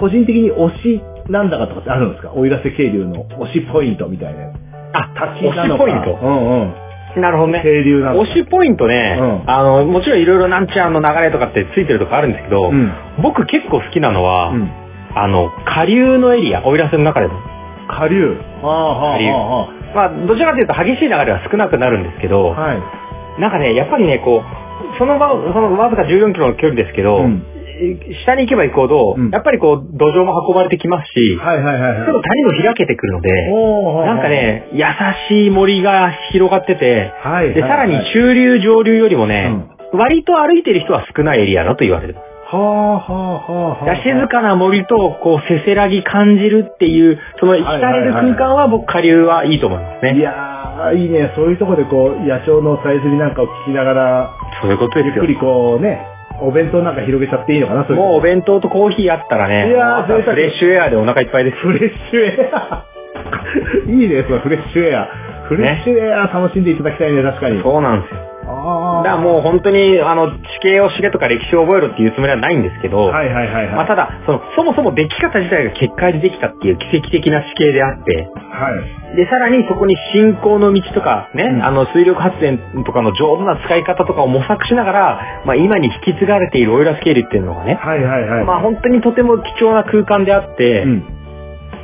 [0.00, 1.00] 個人的に推し
[1.30, 2.32] なんだかとかってあるんですか？
[2.32, 4.50] 奥入瀬渓流の推しポイントみたいな。
[4.92, 5.84] あ、滝なのか。
[5.84, 6.18] 推しポイント？
[6.20, 6.74] うんうん。
[7.16, 7.60] なるほどね。
[7.62, 8.30] 渓流なのか。
[8.30, 12.92] 推しポイントね、うんあの、もちろんいろいろなんちゃんの流れとかってついてるとこあるんですけど、うん。
[13.22, 14.70] 僕結構好きなのは、うん。
[15.14, 17.34] あの、下流のエリア、奥入瀬の中でも。
[17.88, 18.36] 下流。
[18.62, 22.68] はあはあ下流はまあ、どちらかというと激しい流れは少なくなるんですけど、あはあ。
[22.68, 23.40] はい。
[23.40, 27.46] なんかね、やっぱりね、こう、その場、そのわずか14キロの距離ですけど、うん
[28.24, 32.06] 下に行けば行くほど、うんやっぱりこう、土壌も運ばれてきますし、はいはいはいはい。
[32.06, 34.84] ちょっと谷も開けてくるので、おーなんか、ね、優
[35.28, 37.54] しい森が広がってて、はいはいはい。
[37.54, 42.16] で、さらに中流上流よりもね、割と歩いてる人は少ないエリアだと言われる。
[42.46, 43.96] はあはあはあはあ。
[44.02, 50.18] 静かな森と、こう、せせらぎ感じるっていう、その、浸れる空間は僕、下流はいいと思いますね。
[50.18, 51.32] いやー、いいね。
[51.34, 55.14] そういうところでこう、野鳥のさえずりなんかを聞きながら、そういうことですよ。
[55.14, 56.06] ゆっくりこうね、
[56.44, 61.56] お弁当なんか広げちゃっていいのかな、そういうもうお弁当とコーヒーあったらね、いやー朝贅沢フレッシュエアでお腹いっぱいです。
[61.56, 62.84] フレッシュエア。
[63.88, 65.08] いいね、そのフレッシュエア。
[65.48, 67.62] フレッシュエア楽しんでいただきたいね、確かに。
[67.62, 68.33] そうなんですよ。
[68.46, 73.74] あだからもう本当に、あの、地形を知れとか歴史を覚えろっていうつもりはないんですけど、はいはいはいはい。
[73.74, 78.70] まあただ、その、そもそも出来方自体が結界でできたっていう奇跡的な地形であって、は
[79.12, 79.16] い。
[79.16, 88.44] で、さらにそこに信仰の道とかね、うんあの、水力発電とかの上手な使い方とかを模索しながら、まあ今に引き継がれているオイラスケールっていうのがね、はいはいはい。
[88.44, 91.04] まあ本当にとても貴重な空間であって、うん。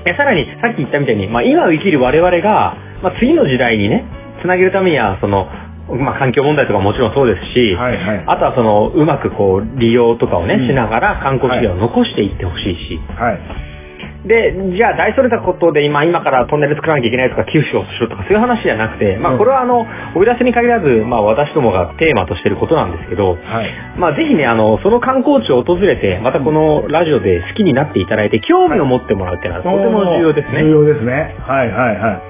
[0.07, 4.05] えさらにさっき言ったみたいに、まあ今を生きる我々が、まあ次の時代にね、
[4.43, 5.49] つなげるためには、その、
[5.97, 8.25] まあ環境問題とかもちろんそうですし、はいはい。
[8.27, 13.71] あとはその、うまくこう、利用とかをね、うんしながら観光資源を残していってほしいし、はい。
[14.27, 23.39] で、じゃあ大それたことで今、今からトンネル作らなきゃいけないとか、吸収をしろとか、そういう話じゃなくて、まうんあこれはあの、追い出せに限らず、まあ私どもがテーマとしてることなんですけど、はい。
[23.97, 30.65] まあぜひね、あの、その観光地を訪れて、またこのラジオで好きになっていただいて、興味を持ってもらうっていうのはとても重要ですね。
[30.65, 31.37] 重要ですね。
[31.41, 32.30] はいはいはい。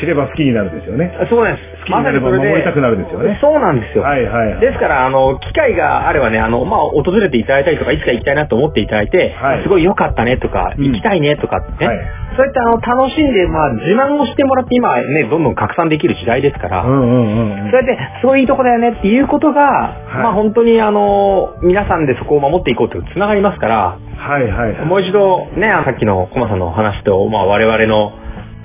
[0.00, 1.12] 知れば好きになるですよね。
[1.28, 1.68] そうなんです。
[1.80, 4.04] 好きになれば守りたくなるですよねそうなんですよ。
[4.04, 4.60] はいはいはい。
[4.60, 11.98] ですから、あの、機会があればね、あの、まあ、訪れていただいたりとか、いつか行きたいなと思っていただいて、はいすごい良かったねとか、うん行きたいねとかね、はい
[12.36, 17.70] そういったあの、楽しんで、まあ、自慢をしてもらって、今ね、どんどん拡散できる時代ですから、うんうんうんうん。
[17.70, 24.86] そうやって、すごいいいとこだよねっていうことが、いまあ本当にあの、皆さんでそこを守っていこうというつながりますから、はいはいはい。
[24.86, 28.12] もう一度ね、さっきのコマさんのお話と、まあ我々の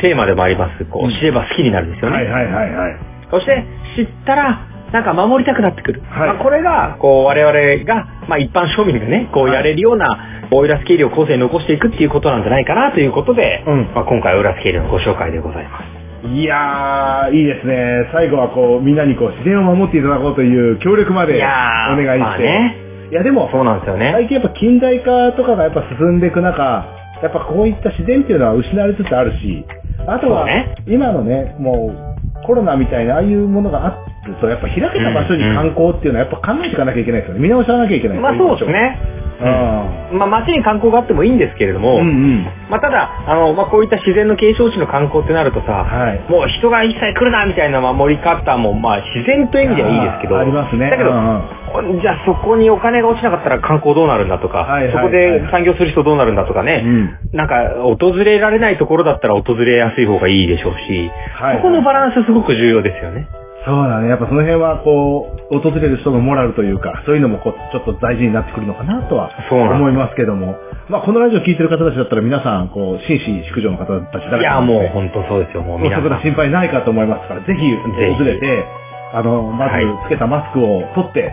[0.04, 2.18] テーマでもあります、こう知れば好きになるですよね。
[2.18, 3.00] はいはいはいはい。
[3.32, 3.64] そして、
[3.96, 6.02] 知ったら、なんか守りたくなってくる。
[6.02, 16.28] はいまあ、これが、こう、我々が、まあ一般庶民がね、こうはいやれるような、オイラス経理を後世に残していくっていうことなんじゃないかなということで、うんまあ今回オイラス経理のご紹介でございます。
[16.28, 18.10] いやー、いいですね。
[18.14, 22.20] 最後はこう、みんなにこう、自然を守っていただこうという協力までおいやー願いして。
[22.20, 24.12] まあねいやでも、そうなんですよね。
[24.12, 26.86] 最近やっぱ近代化とかがやっぱ進んでいく中、
[27.22, 29.64] やっぱこういった自然っていうのは失われつつあるし、
[30.08, 30.48] あとは
[30.88, 37.40] 今のね、もうコロナみたいなああいうものがあると、やっぱ開けた場所に観光っていうのはやっぱ考えていかなきゃいけないですよね。
[37.40, 38.18] 見直しなきゃいけない。
[38.20, 39.00] まあそうですね。
[39.42, 40.20] うん。
[40.20, 42.44] まあ街に観光があってもいいんですけれども、うんうん。
[42.70, 46.20] まあただ、あの、まあこういった自然の景勝地の観光ってなるとさ、はい。
[46.30, 50.90] もう人が一切来るなみたいな守り方も、まあ自然という意味ではいいですけど、ありますね。
[50.90, 57.04] だけど、うんうんじゃあそこにお金が落ちなかったら観光どうなるんだとか、はいはいはいそこで産業する人どうなるんだとかね、うん
[57.34, 63.28] なんか訪れられないところだったら訪れやすい方がいいでしょうし、はいここのバランスすごく重要ですよね。
[63.66, 64.10] そうだね。
[64.10, 70.58] やっぱその辺はこう、訪れる人のモラルというか、そういうのもこう、ちょっと大事になってくるのかなとは思いますけども。
[70.90, 75.80] まあこのラジオ聞いてる方たちだったら皆さん、こう、紳士淑女の方たちだいや、もう本当そうですよ、もう。
[75.80, 78.66] そこで心配ないかと思いますから、ぜひ訪れて、
[79.14, 81.32] あの、まずはいつけたマスクを取って、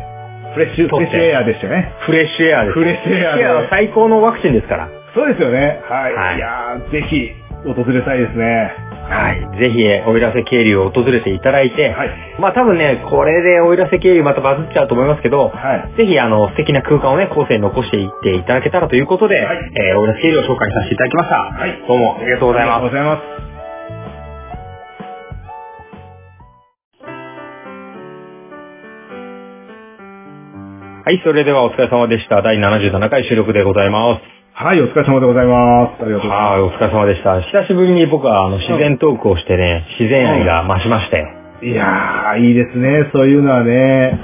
[0.55, 1.93] フレッシュ、フレッシュエアでしたよね。
[2.07, 2.75] フレッシュエアです。
[2.75, 4.89] フレッシュエアでフレッシュエアは最高のワクチンですから。
[5.15, 5.81] そうですよね。
[5.89, 6.15] はい。
[6.15, 7.31] はいい、やーぜひ、
[7.65, 8.73] 訪れたいですね。
[9.11, 9.59] はい。
[9.59, 12.11] ぜひ、奥入瀬渓流を訪れていただいて、はい。
[12.39, 15.97] まあ多分ね、これで奥入瀬渓流またバズっちゃうと思いますけど、はい。
[15.99, 21.37] ぜひ、あの、素敵な空間をね、後世に残していっていただけたらということで、はいえー、奥入瀬渓流を紹介させていただきました。
[21.37, 22.97] はいどうもありがとうございますありがとうご。
[22.97, 23.30] ざいます。
[31.11, 32.41] はい、それではお疲れ様でした。
[32.41, 34.23] 第77回収録でございます。
[34.55, 35.99] はい、お疲れ様でございます。
[35.99, 37.43] ありがとうございまはい、お疲れ様でした。
[37.43, 41.27] 久しぶりに僕はあの自然トークをしてね、自然愛が増しまして。
[41.59, 41.67] す。
[41.67, 44.21] いやー、いいですね、そういうのはね。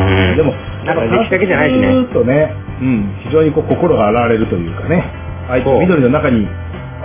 [0.00, 0.56] うんでも、
[0.88, 5.04] なんか歴史だけじゃないしねずーっとね、うん、非常にこう心が洗われるというかね、
[5.50, 6.48] ああい緑の中に、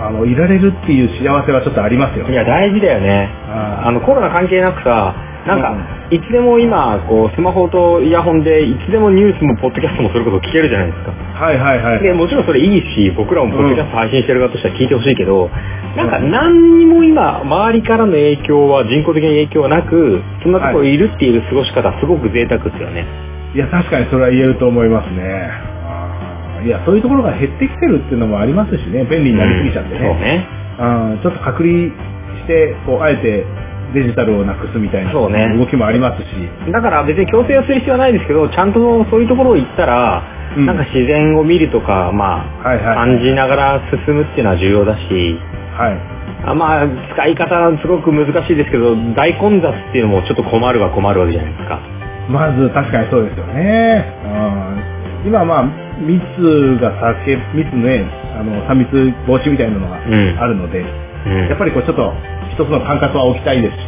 [0.00, 2.32] あの、いられるっていう幸せはちょっとありますよね。
[2.32, 3.28] いや、大事だよね。
[3.52, 5.12] ああの、コロナ関係なくさ、
[5.48, 5.72] なんか、
[6.10, 11.12] いつでも今、こう、スマホとイヤホンで、いつでもニュースもポッドキャストもそれこそ聞けるじゃないですか。
[11.12, 12.02] はいはいはい。
[12.02, 15.50] で、もちろんそれいいし、僕らもポッドキャスト配信してる側としては聞いてほしいけど、
[15.96, 23.06] なんか何にも今、周りからの影響は、人工的な影響はなく、そんなところにいるっていう過ごし方、すごく贅沢ですよね。
[23.54, 25.50] いや、確かにそれは言えると思いますね。
[26.64, 30.20] いや、そういうところが減ってきてるっていうのもありますしね、便利になりすぎちゃってうんそうね。
[30.20, 30.48] ね。
[30.78, 30.84] う
[31.16, 31.90] んちょっと隔離
[32.42, 33.44] して、こう、あえて
[33.94, 36.72] デジタルをなくすみたいなそうね動きもありますし。
[36.72, 40.22] だから別に強制をする必要はないですけど、ちゃんとそういうところを行ったら、
[40.56, 42.96] うんなんか自然を見るとか、まあ、はいはい。
[42.96, 45.38] 感じながら進むっていうのは重要だし、
[45.76, 46.18] はい。
[46.44, 51.78] あまあ、使い方すごく難しいですけど、大混雑っていうのもちょっと困るは困るわけじゃないですか。
[52.30, 54.04] まず確かにそうですよね。
[54.24, 55.64] うん今まあ、
[56.00, 56.22] 密
[56.80, 58.06] が避け、密ね、
[58.38, 58.88] あの、3密
[59.26, 61.48] 防止みたいなのがうんあるので、うん。
[61.48, 63.80] やっぱりこうちょっと一つの感覚は置きたいですし、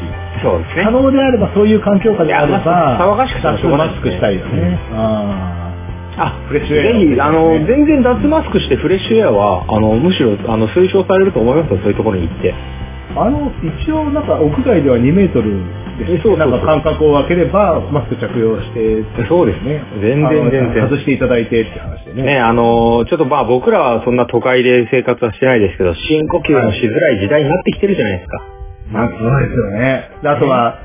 [0.42, 0.90] そうですね可。
[0.90, 4.78] 能であればそういう環境下であれば、騒がしくてもしょうがないマスクしたいよね。
[4.92, 5.70] あ
[6.16, 12.52] あ、フレッシュエアぜひ、あの、全然脱マスクしてフレッシュエアは、あの、むしろ、あの、推奨されると思いますよ、そういうところに行って。
[12.52, 15.62] ーあの、一応なんか屋外では2メートル
[16.06, 19.82] でそうなんか間隔を空ければマスク着用して、そうですね。
[20.00, 20.88] 全然全然。
[20.88, 22.22] 外していただいてって話でね。
[22.22, 28.59] ね、あのーちょっとまあ僕らはそんな都会で生活はしてないですけど、深呼吸もしづらい時代になってきてるじゃないですか。
[28.90, 30.10] まあ、そうですよね。
[30.22, 30.78] であとは、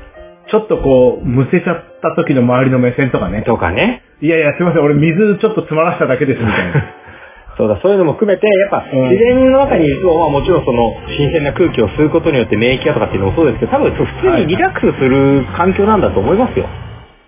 [0.50, 3.42] ちょっとこう、むせちゃった時の周りの目線とかね。
[3.42, 4.02] とかね。
[4.20, 6.84] いやいや、すいません、俺水ちょっと詰まらしただけですみたいな。
[7.58, 16.66] そうだ、そういうのも含めて、やっぱうん自然の中にいると、まあもちろんその新鮮な空気を吸うことによって免疫がとかっていうのもそうですけど、多分普通にリラックスする環境なんだと思いますよ。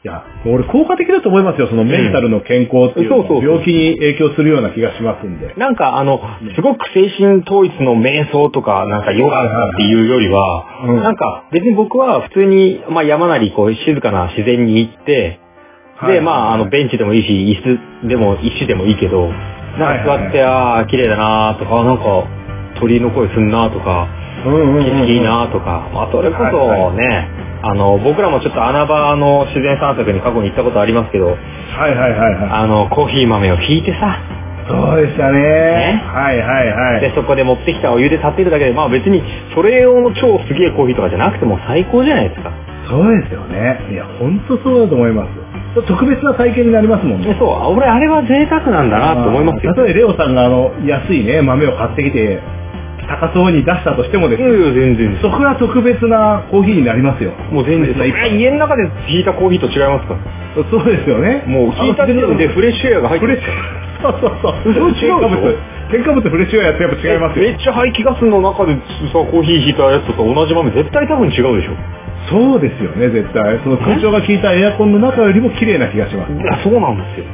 [0.04, 5.54] いや、俺効果的だと思いますよ、そのメンタルの健康っていうの病気に影響するような気がしますんで。
[5.56, 6.20] なんかあの、
[6.54, 11.02] すごく精神統一の瞑想とか、なんかヨガっていうよりは、うん。
[11.02, 15.40] なんか別に僕は普通に、まあ山なりこう静かな自然に行って、
[16.06, 19.28] で、まあ、あの、ベンチでもいいし、椅子でも、石でもいいけど、
[19.78, 22.24] なんか座って、ああ、綺麗だなとか、あなんか、
[22.78, 24.06] 鳥の声すんなとか、
[24.46, 24.84] うんうんうんうん。
[24.84, 34.38] 景色いいなとか、まあ、それこそはいはね、あの、僕らもちょっと穴場の自然散策に過去に行ったことありますけど、はいはいはいはあの、コーヒー豆をひいてさ、い。
[34.68, 35.40] そうでしたね。
[35.40, 37.00] ねはいはいはい。
[37.00, 39.22] で、そこで持ってきたお湯で立っているだけで、まあ別に、
[39.54, 42.52] それ用の超すげえコーヒーとかじゃなくても最高じゃないですか。
[42.88, 43.88] そうですよね。
[43.90, 45.48] いや、ほんとそうだと思います。
[45.86, 47.28] 特別な体験になりますもんね。
[47.32, 49.74] でそう、俺あれは贅沢なんだなと思いますよ。
[49.74, 52.40] 例えばレオさんがあの、安いね、豆を買ってきて、
[53.08, 55.18] 高そうに出したとしてもですね、いやいや、全然。
[55.22, 57.32] そこは特別なコーヒーになりますよ。
[57.50, 57.96] もう全然。
[58.38, 60.14] 家の中で引いたコーヒーと違いますか？
[60.14, 60.20] ら。
[60.70, 61.42] そうですよね。
[61.46, 63.78] もう引いた時点でフレッシュエアが入ってるフレッシュ。
[64.02, 64.74] そうそうそう。
[64.74, 65.56] それ違う添加物、
[65.90, 67.48] 添加物フレッシュエアやってやっぱ違いますよ。
[67.48, 71.72] めっちゃ排気ガスの中でさ、コーヒー引いたやつと同じ豆、絶対多分違うでしょ。
[72.28, 73.58] そうですよね、絶対。
[73.64, 76.32] その空調が効いたエアコンの中よりも綺麗な気がします。
[76.32, 77.26] いや、そうなんですよ。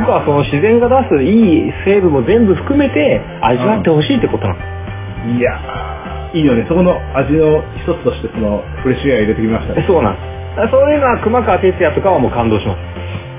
[0.00, 4.79] 僕はその自然が出すいい成分も全部含めて味わってほしいってことなんです。
[5.26, 6.64] いやー、いいよね。
[6.68, 9.84] そこの味の一つとしてそのフレッシュエア入れてきましたね。
[9.86, 10.20] そうなんで
[10.66, 10.70] す。
[10.70, 12.78] そういうのは熊川哲也とかはもう感動します。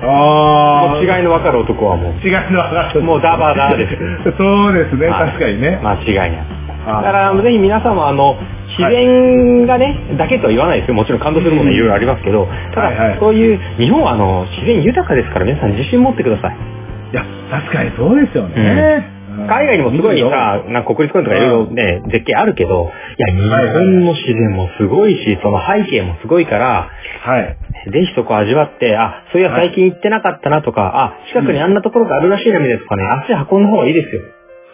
[0.04, 2.12] あもう違いの分かる男はもう。
[2.26, 3.00] 違いの分かる。
[3.02, 3.94] もうダバダです。
[4.36, 5.78] そうですね、はい確かにね。
[5.82, 6.62] 間違いない。
[6.86, 8.36] あだから、ぜひ皆さんもあの、
[8.76, 10.94] 自然がね、だけとは言わないですよ。
[10.94, 16.56] もちろん感動するものはいろいろありますけど、ただ、はいはいそういう、日本はあの、自然豊かですから皆さん自信持ってください。
[17.12, 19.11] いや、確かにそうですよね。
[19.38, 19.46] うん。
[19.46, 26.90] 海外にもすごいさ、なんか国立公園とかいろいろね、絶景あるけど、いや、日本の自然もすごいし、その背景もすごいから、
[27.24, 27.56] はい。
[27.90, 34.22] ぜひそこ味わって、あ、そういや最近行ってなかったなとか、あ、近くにあんなところがあるらしいなみたいなとかね、足運んだ方がいいですよ。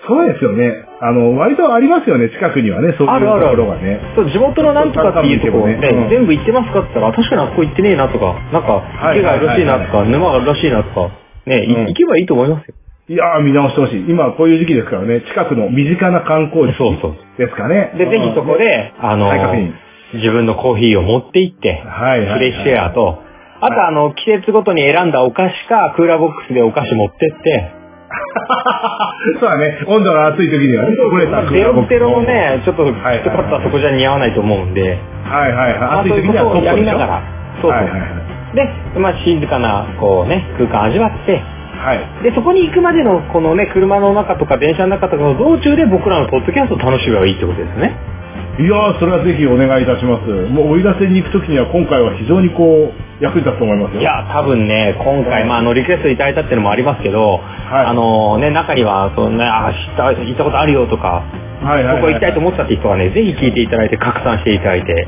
[0.06, 0.86] そうですよね。
[1.00, 3.56] あの、割とありますよね、近くにはね、そういうあるあるある。
[3.58, 4.00] ところがね。
[4.16, 11.10] そう、地元のなんとかっていうところね、全部行ってますかって言ったら、あ確かにあそこ行ってねえなとか、なんか、池があるらしいなとか、沼があるらしいなとか、
[11.46, 12.74] ね、行けばいいと思いますよ。
[13.08, 14.04] いやー、見直してほしい。
[14.10, 17.96] 今、こういう時期ですからね、近くの身近な観光地そうそうですかね。
[17.96, 19.32] で、ぜひそこで、あの
[20.12, 23.22] 自分のコーヒーを持って行って、はいはいはいフレッシュエアと、
[23.60, 27.72] あとあの、季節ごとに選んだお菓子か、クーラーボックスでお菓子持ってって、
[29.40, 35.78] そうだね、温度が暑い時にはね、これさ、ゼロテロもね、ちょっと、きつはいかったらそこじゃ似合わないと思うんで、はいはいはい。
[35.80, 37.06] まあ暑い時にはそういうことをやりながら。
[37.06, 37.22] ら、
[37.62, 37.80] そうそう。
[37.80, 38.06] はいはいは
[38.52, 38.54] い。
[38.54, 41.42] で、まあ静かな、こうね、空間味わって、
[41.78, 42.22] はい。
[42.24, 47.94] で、そこに行くまでの、このね、車の中とか電車の中とかの道中で僕らのポッドキャストを楽しめばいいってことですね。
[48.58, 50.26] いやー、それはぜひお願いいたします。
[50.50, 54.00] もう、追い出せに行く時には今回は非常にこう、役に立つと思いますよ。
[54.00, 61.22] いや、多分ね、今回、まあ、あの、リクエストいただいたっていうのもありますけど、はいあのね、中には、そのね、あ、知った、行ったことあるよとか、
[61.62, 62.02] はいはいはい。
[62.02, 65.06] ここ行きたいと思ったって人はね、ぜひ聞いていただいて、拡散していただいて、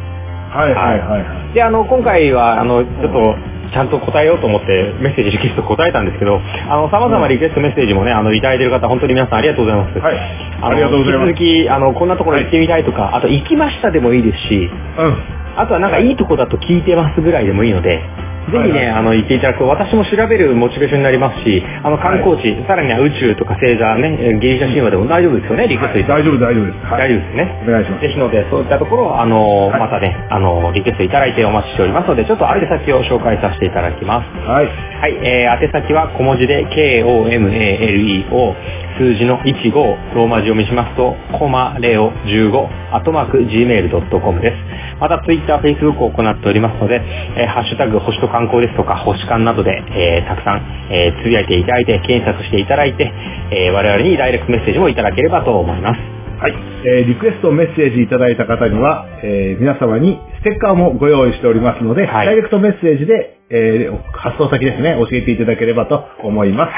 [0.51, 1.55] はいはいはいはい。
[1.55, 3.37] で、あの、今回は、あの、ちょっと、
[3.73, 9.99] ちゃんと答えようと思って、メッセージリクエスト答えたんですけど、あの、様々リクエストメッセージもね、あの、いただいてる方、本当に皆さんありがとうございます。
[9.99, 10.19] はい。
[10.63, 11.31] ありがとうございます。
[11.31, 15.41] 引き続き、あの、こんなところ行ってみたいとか、あと、行きましたでもいいですし、うん。
[15.57, 18.03] あとはなんかいいとこだと聞いてますぐらいでもいいので、
[18.49, 26.87] ぜひね、はいはいあの、行っていただくと、私も調べるモチベーションになりますし、あの、観光地、さらには宇宙とか星座ね、えーギリシャ神話でも大丈夫ですよね、リクエストいただいて大丈夫大丈夫です。
[26.87, 27.01] はい。
[27.01, 27.63] 大丈夫ですね。
[27.69, 28.03] お願いします。
[28.03, 34.29] ぜひので、そういったところを、あの、はいまたね、あの、リクエストいただいてお待ちしておりますので、ちょっと宛先を紹介させていただきます。
[34.49, 34.67] はい。
[35.01, 38.55] はい、えー、宛先は小文字で KOMALEO
[39.01, 39.73] 数字の15
[40.15, 44.70] ローマ字読みしますとコマレオ15アットマーク Gmail.com です。
[45.01, 47.01] また Twitter、Facebook を行っておりますので、
[47.37, 53.11] えーハッシュタグ星と観光ですとか星観などで、えーたくさん、えーつぶやいていただいて検索していただいて、
[53.51, 55.99] えー我々にダイレクトメッセージもいただければと思います。
[56.41, 56.55] はい。
[56.85, 66.73] えーリクエストメッセージいただいた方には、えー皆様にステッカーもご用意しておりますので、はいダイレクトメッセージで、えー発送先ですね、教えていただければと思います。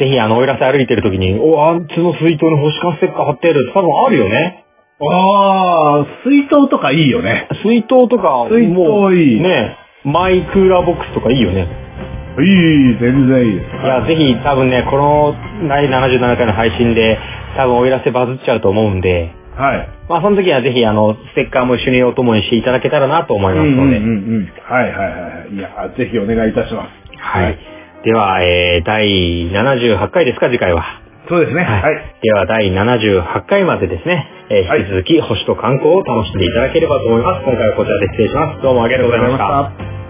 [0.00, 4.65] ぜひ、あの、おいらせ歩いてる時に、お、あんつの水筒に星観ステッカー貼ってある多分あるよね。
[5.00, 7.48] あー、水筒とかいいよね。
[7.62, 11.68] 水筒とか、水筒もういいね、マイクーラーボックスとかいいよね。
[12.38, 13.84] いい、全然いいです。
[13.84, 15.34] いや、ぜひ多分ね、この
[15.68, 17.18] 第77回の配信で、
[17.56, 19.88] 多分おいらせバズっちゃうと思うんで、はい。
[20.08, 23.96] まあその時はぜひあの、ステッカーも一緒にお供にしていただけたらなと思いますので。
[23.96, 24.52] うんうんうんうん。
[24.62, 25.54] はいはいはい。
[25.54, 26.88] いや、ぜひお願いいたします。
[27.18, 27.58] はい。
[28.04, 31.05] では、えー、第78回ですか、次回は。
[31.28, 31.62] そうですね。
[31.62, 32.18] はいはい。
[32.22, 37.44] では、第78回までですね、えーはい引き続き星と観光を楽しんでいただければと思います。
[37.44, 38.62] 今回はこちらで失礼します。
[38.62, 39.72] どうもありがとうございました。
[39.74, 40.05] た。